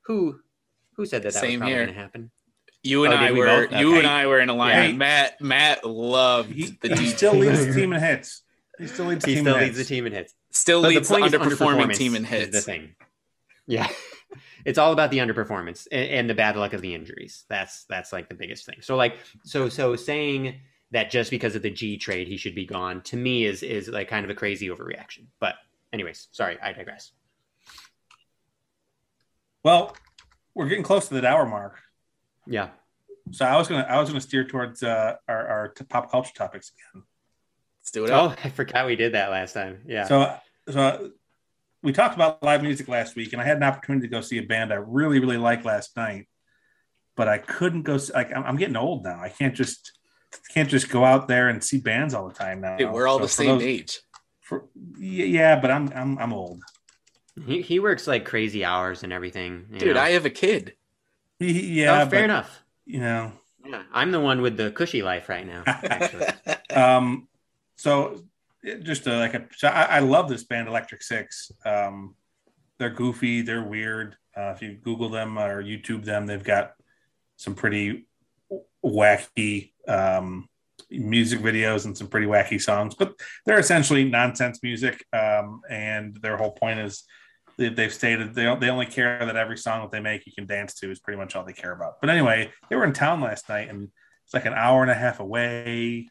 [0.05, 0.39] who
[0.95, 1.83] who said that that Same was probably here.
[1.85, 2.31] going to happen?
[2.85, 3.71] You and Oh, I we were both?
[3.79, 3.99] you Okay.
[3.99, 4.91] and I were in alliance.
[4.91, 4.97] Yeah.
[4.97, 7.15] Matt Matt loved he, the he DJ.
[7.15, 8.42] still leads the team in hits.
[8.83, 9.89] He still leads the He team still in leads the hits.
[9.89, 10.33] team in hits.
[10.51, 12.51] Still But leads the, is underperforming underperformance team in is hits.
[12.51, 12.95] the thing.
[13.65, 13.87] Yeah,
[14.65, 17.45] it's all about the underperformance and, and the bad luck of the injuries.
[17.49, 18.77] That's that's like the biggest thing.
[18.81, 19.15] So like
[19.45, 20.59] so so saying
[20.91, 23.87] that just because of the G trade he should be gone to me is is
[23.87, 25.27] like kind of a crazy overreaction.
[25.39, 25.55] But
[25.93, 27.13] anyways, sorry, I digress.
[29.63, 29.95] Well,
[30.55, 31.79] we're getting close to that hour mark.
[32.45, 32.69] Yeah,
[33.31, 36.33] So I was gonna I was gonna steer towards uh, our, our t- pop culture
[36.35, 37.03] topics again.
[37.93, 38.31] Let's do it up.
[38.31, 39.81] Oh, I forgot we did that last time.
[39.85, 40.05] Yeah.
[40.05, 40.35] So
[40.69, 41.11] so
[41.83, 44.37] we talked about live music last week, and I had an opportunity to go see
[44.37, 46.27] a band I really, really liked last night,
[47.15, 47.99] but I couldn't go.
[48.13, 49.19] Like, I'm, I'm getting old now.
[49.19, 49.91] I can't just
[50.53, 52.77] can't just go out there and see bands all the time now.
[52.77, 53.99] Dude, we're all so the same those, age.
[54.39, 54.65] For,
[54.97, 56.61] yeah, but I'm I'm I'm old.
[57.45, 59.65] He he works like crazy hours and everything.
[59.77, 60.01] Dude, know?
[60.01, 60.73] I have a kid.
[61.39, 62.63] Yeah, oh, fair but, enough.
[62.85, 63.33] You know,
[63.65, 65.63] yeah, I'm the one with the cushy life right now.
[65.67, 66.27] Actually,
[66.73, 67.27] um,
[67.75, 68.23] so
[68.83, 71.51] just a, like a, so I, I, love this band, Electric Six.
[71.65, 72.15] Um,
[72.79, 74.15] they're goofy, they're weird.
[74.35, 76.73] Uh, if you Google them or YouTube them, they've got
[77.35, 78.07] some pretty
[78.85, 80.47] wacky um,
[80.89, 83.13] music videos and some pretty wacky songs, but
[83.45, 85.05] they're essentially nonsense music.
[85.13, 87.03] Um, and their whole point is
[87.57, 90.73] they've stated they, they only care that every song that they make you can dance
[90.75, 92.01] to is pretty much all they care about.
[92.01, 93.89] But anyway, they were in town last night and
[94.25, 96.09] it's like an hour and a half away.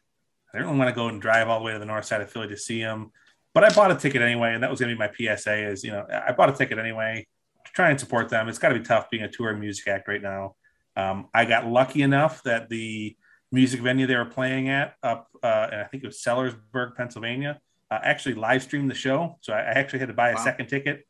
[0.55, 2.31] I didn't want to go and drive all the way to the north side of
[2.31, 3.11] Philly to see them,
[3.55, 5.71] but I bought a ticket anyway, and that was going to be my PSA.
[5.71, 7.27] Is you know I bought a ticket anyway
[7.65, 8.49] to try and support them.
[8.49, 10.57] It's got to be tough being a touring music act right now.
[10.97, 13.17] Um, I got lucky enough that the
[13.51, 17.61] music venue they were playing at up, uh, and I think it was Sellersburg, Pennsylvania,
[17.91, 19.39] uh, actually live streamed the show.
[19.43, 20.45] So I actually had to buy a wow.
[20.45, 21.07] second ticket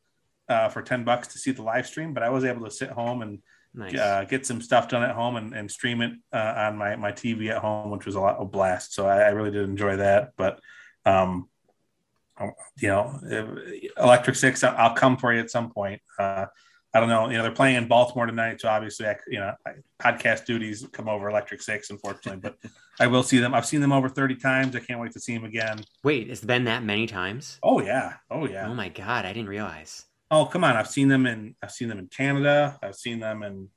[0.49, 2.91] uh, for 10 bucks to see the live stream, but I was able to sit
[2.91, 3.39] home and
[3.75, 3.97] nice.
[3.97, 7.13] uh, get some stuff done at home and, and stream it uh, on my, my
[7.13, 8.95] TV at home, which was a lot of blast.
[8.95, 10.33] So I, I really did enjoy that.
[10.37, 10.61] But,
[11.05, 11.49] um,
[12.79, 13.21] you know,
[13.97, 16.01] Electric Six, I'll come for you at some point.
[16.19, 16.47] Uh,
[16.95, 17.31] I don't know.
[17.31, 19.55] You know, they're playing in Baltimore tonight, so obviously, I, you know,
[19.99, 22.41] podcast duties come over Electric Six, unfortunately.
[22.41, 22.57] but
[23.01, 23.55] I will see them.
[23.55, 24.77] I've seen them over thirty times.
[24.77, 25.83] I can't wait to see them again.
[26.05, 27.59] Wait, it's been that many times?
[27.63, 28.69] Oh yeah, oh yeah.
[28.69, 30.05] Oh my god, I didn't realize.
[30.33, 31.55] Oh come on, I've seen them in.
[31.63, 32.77] I've seen them in Canada.
[32.83, 33.69] I've seen them in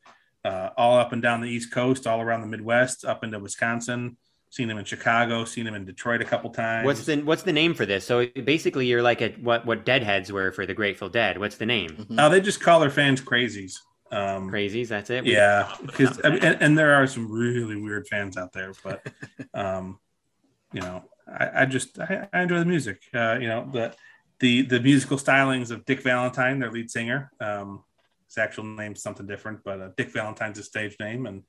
[0.44, 4.18] uh, all up and down the East Coast, all around the Midwest, up into Wisconsin
[4.56, 6.86] seen them in Chicago, seen them in Detroit a couple times.
[6.86, 8.06] What's the What's the name for this?
[8.06, 11.38] So basically, you're like a, what what Deadheads were for the Grateful Dead.
[11.38, 11.90] What's the name?
[11.90, 12.20] Mm-hmm.
[12.20, 13.80] Uh, they just call their fans crazies.
[14.12, 14.88] Um, crazies.
[14.88, 15.26] That's it.
[15.26, 19.06] Yeah, because and, and, there are some really weird fans out there, but
[19.54, 20.00] um,
[20.72, 23.02] you know, I, I just I, I, enjoy the music.
[23.14, 23.94] Uh, you know, the
[24.46, 27.32] the the musical stylings of Dick Valentine, their lead singer.
[27.40, 27.84] Um,
[28.28, 31.42] his actual name's something different, but uh, Dick Valentine's his stage name, and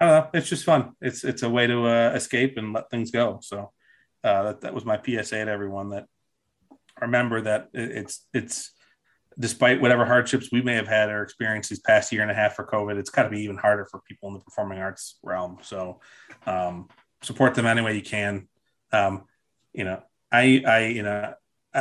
[0.00, 0.30] I don't know.
[0.34, 0.92] It's just fun.
[1.00, 3.40] It's it's a way to uh, escape and let things go.
[3.42, 3.72] So
[4.22, 5.90] uh, that that was my PSA to everyone.
[5.90, 6.06] That
[7.00, 8.70] remember that it's it's
[9.36, 12.54] despite whatever hardships we may have had or experienced these past year and a half
[12.54, 15.58] for COVID, it's got to be even harder for people in the performing arts realm.
[15.62, 16.00] So
[16.46, 16.88] um,
[17.22, 18.48] support them any way you can.
[18.92, 19.24] Um,
[19.72, 21.34] you know, I I you know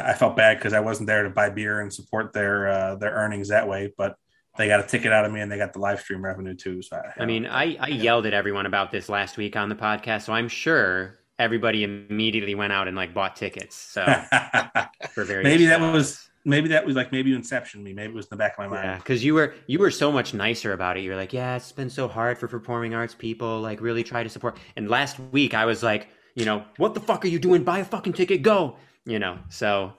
[0.05, 3.11] I felt bad because I wasn't there to buy beer and support their uh, their
[3.11, 4.15] earnings that way, but
[4.57, 6.81] they got a ticket out of me and they got the live stream revenue too.
[6.81, 9.75] So I, I mean, I, I yelled at everyone about this last week on the
[9.75, 13.75] podcast, so I'm sure everybody immediately went out and like bought tickets.
[13.75, 14.03] So
[15.11, 17.93] for various maybe that was maybe that was like maybe you inception me.
[17.93, 18.85] Maybe it was in the back of my mind.
[18.85, 21.03] Yeah, because you were you were so much nicer about it.
[21.03, 23.61] You're like, yeah, it's been so hard for performing arts people.
[23.61, 24.57] Like, really try to support.
[24.75, 27.63] And last week I was like, you know, what the fuck are you doing?
[27.63, 28.77] Buy a fucking ticket, go.
[29.07, 29.93] You know, so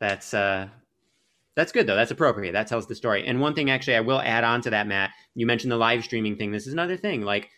[0.00, 0.68] that's uh
[1.54, 1.94] that's good though.
[1.94, 2.52] That's appropriate.
[2.52, 3.26] That tells the story.
[3.26, 6.02] And one thing actually I will add on to that, Matt, you mentioned the live
[6.02, 6.50] streaming thing.
[6.50, 7.22] This is another thing.
[7.22, 7.50] Like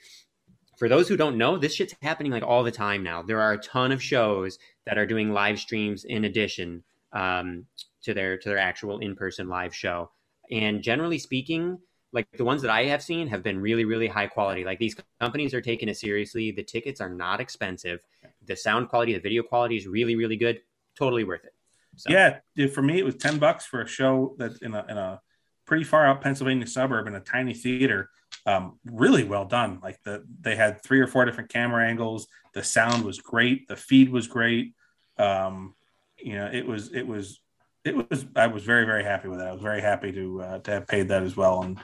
[0.77, 3.23] for those who don't know, this shit's happening like all the time now.
[3.23, 6.83] There are a ton of shows that are doing live streams in addition
[7.13, 7.67] um,
[8.03, 10.11] to their to their actual in-person live show.
[10.51, 11.79] And generally speaking,
[12.13, 14.65] like the ones that I have seen have been really, really high quality.
[14.65, 16.51] Like these companies are taking it seriously.
[16.51, 18.01] The tickets are not expensive.
[18.45, 20.61] The sound quality, the video quality is really, really good.
[20.99, 21.53] Totally worth it.
[21.97, 22.11] So.
[22.11, 24.99] Yeah, dude, for me, it was ten bucks for a show that's in a in
[24.99, 25.21] a
[25.67, 28.11] pretty far out Pennsylvania suburb in a tiny theater.
[28.45, 29.81] Um, really well done.
[29.83, 32.29] Like the they had three or four different camera angles.
[32.55, 33.67] The sound was great.
[33.69, 34.75] The feed was great.
[35.19, 35.75] Um,
[36.19, 37.41] you know, it was it was
[37.85, 39.47] it was I was very very happy with it.
[39.47, 41.79] I was very happy to uh, to have paid that as well, and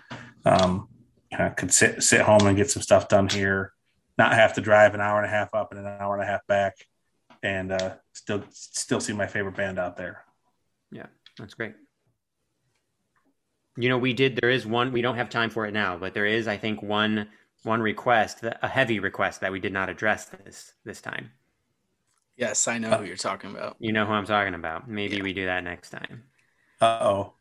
[0.44, 0.88] um,
[1.32, 3.72] I could sit sit home and get some stuff done here,
[4.18, 6.26] not have to drive an hour and a half up and an hour and a
[6.26, 6.74] half back
[7.42, 10.24] and uh, still still see my favorite band out there.
[10.90, 11.06] Yeah,
[11.38, 11.74] that's great.
[13.76, 14.36] You know, we did.
[14.36, 14.92] There is one.
[14.92, 17.28] We don't have time for it now, but there is, I think, one
[17.62, 21.30] one request, a heavy request that we did not address this this time.
[22.36, 23.76] Yes, I know uh, who you're talking about.
[23.78, 24.88] You know who I'm talking about.
[24.88, 25.22] Maybe yeah.
[25.22, 26.24] we do that next time.
[26.80, 27.34] Uh oh.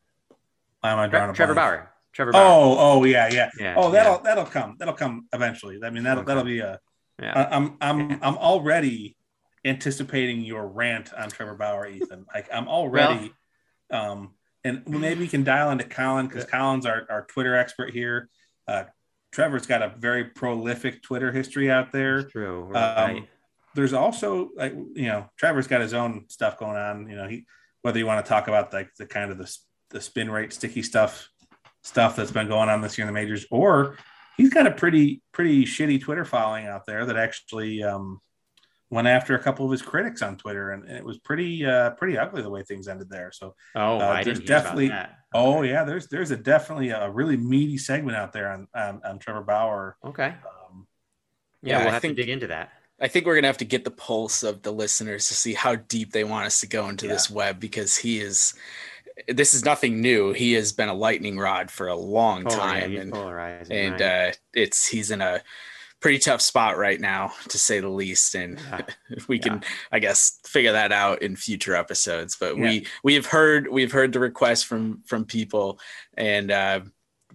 [0.82, 1.92] Why am I drawing Trevor Bauer.
[2.14, 2.44] Trevor Bauer.
[2.44, 3.50] Oh, oh yeah, yeah.
[3.58, 4.22] yeah oh, that'll yeah.
[4.24, 4.76] that'll come.
[4.80, 5.80] That'll come eventually.
[5.84, 6.80] I mean, that'll that'll, that'll be a.
[7.22, 7.50] Yeah.
[7.52, 9.16] I'm I'm I'm already
[9.64, 12.26] anticipating your rant on Trevor Bauer, Ethan.
[12.34, 13.34] Like I'm already,
[13.90, 14.34] well, um,
[14.64, 18.30] and maybe we can dial into Colin because Colin's our, our Twitter expert here.
[18.68, 18.86] Uh,
[19.32, 22.24] Trevor's got a very prolific Twitter history out there.
[22.24, 22.74] true.
[22.76, 23.28] Um.
[23.74, 27.10] There's also like you know Trevor's got his own stuff going on.
[27.10, 27.46] You know he
[27.82, 29.58] whether you want to talk about like the kind of the,
[29.92, 31.30] the spin rate sticky stuff
[31.82, 33.98] stuff that's been going on this year in the majors, or
[34.38, 38.20] he's got a pretty pretty shitty Twitter following out there that actually um,
[38.92, 41.92] went after a couple of his critics on Twitter, and, and it was pretty uh,
[41.92, 43.32] pretty ugly the way things ended there.
[43.32, 44.92] So oh, uh, I there's definitely
[45.34, 49.18] oh yeah, there's there's a definitely a really meaty segment out there on on, on
[49.18, 49.98] Trevor Bauer.
[50.06, 50.28] Okay.
[50.28, 50.86] Um,
[51.64, 52.72] yeah, yeah, we'll I have think, to dig into that.
[53.00, 55.76] I think we're gonna have to get the pulse of the listeners to see how
[55.76, 57.14] deep they want us to go into yeah.
[57.14, 58.54] this web because he is.
[59.28, 60.34] This is nothing new.
[60.34, 64.02] He has been a lightning rod for a long oh, time, yeah, and and right.
[64.02, 65.42] uh, it's he's in a
[66.02, 68.36] pretty tough spot right now, to say the least.
[68.36, 68.82] And yeah.
[69.28, 69.68] we can, yeah.
[69.92, 72.36] I guess, figure that out in future episodes.
[72.40, 72.64] But yeah.
[72.64, 75.80] we we have heard we've heard the request from from people,
[76.18, 76.82] and uh,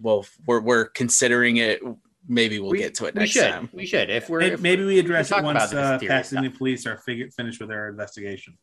[0.01, 1.81] well, we're we're considering it.
[2.29, 3.51] Maybe we'll we, get to it next we should.
[3.51, 3.69] time.
[3.71, 6.97] We should if we're maybe, if maybe we address it once uh, Pasadena Police are
[6.97, 8.57] figured, finished with their investigation.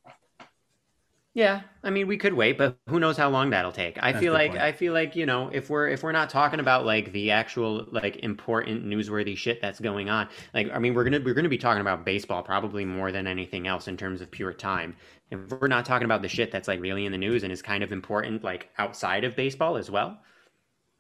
[1.35, 4.01] Yeah, I mean, we could wait, but who knows how long that'll take?
[4.01, 4.63] I That's feel like point.
[4.63, 7.89] I feel like you know, if we're if we're not talking about like the actual
[7.91, 11.59] like important newsworthy shit that's going on, like I mean, we're gonna we're gonna be
[11.59, 14.95] talking about baseball probably more than anything else in terms of pure time.
[15.33, 17.63] If we're not talking about the shit that's like really in the news and is
[17.63, 20.17] kind of important like outside of baseball as well,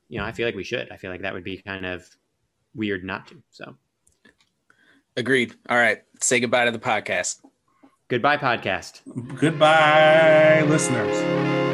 [0.08, 0.90] you know, I feel like we should.
[0.90, 2.08] I feel like that would be kind of
[2.74, 3.40] weird not to.
[3.50, 3.76] So,
[5.16, 5.54] agreed.
[5.68, 7.38] All right, say goodbye to the podcast.
[8.14, 9.00] Goodbye, podcast.
[9.40, 11.73] Goodbye, listeners.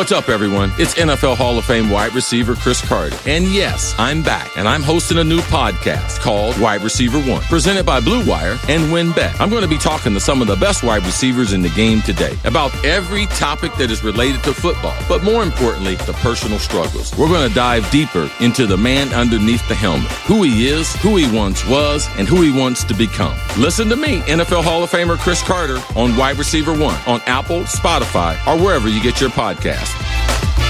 [0.00, 0.72] What's up, everyone?
[0.78, 3.14] It's NFL Hall of Fame wide receiver Cris Carter.
[3.26, 7.84] And yes, I'm back, and I'm hosting a new podcast called Wide Receiver One, presented
[7.84, 9.38] by Blue Wire and WynnBET.
[9.38, 12.00] I'm going to be talking to some of the best wide receivers in the game
[12.00, 17.14] today about every topic that is related to football, but more importantly, the personal struggles.
[17.18, 21.16] We're going to dive deeper into the man underneath the helmet, who he is, who
[21.16, 23.36] he once was, and who he wants to become.
[23.58, 27.64] Listen to me, NFL Hall of Famer Cris Carter, on Wide Receiver One on Apple,
[27.64, 30.69] Spotify, or wherever you get your podcast podcast.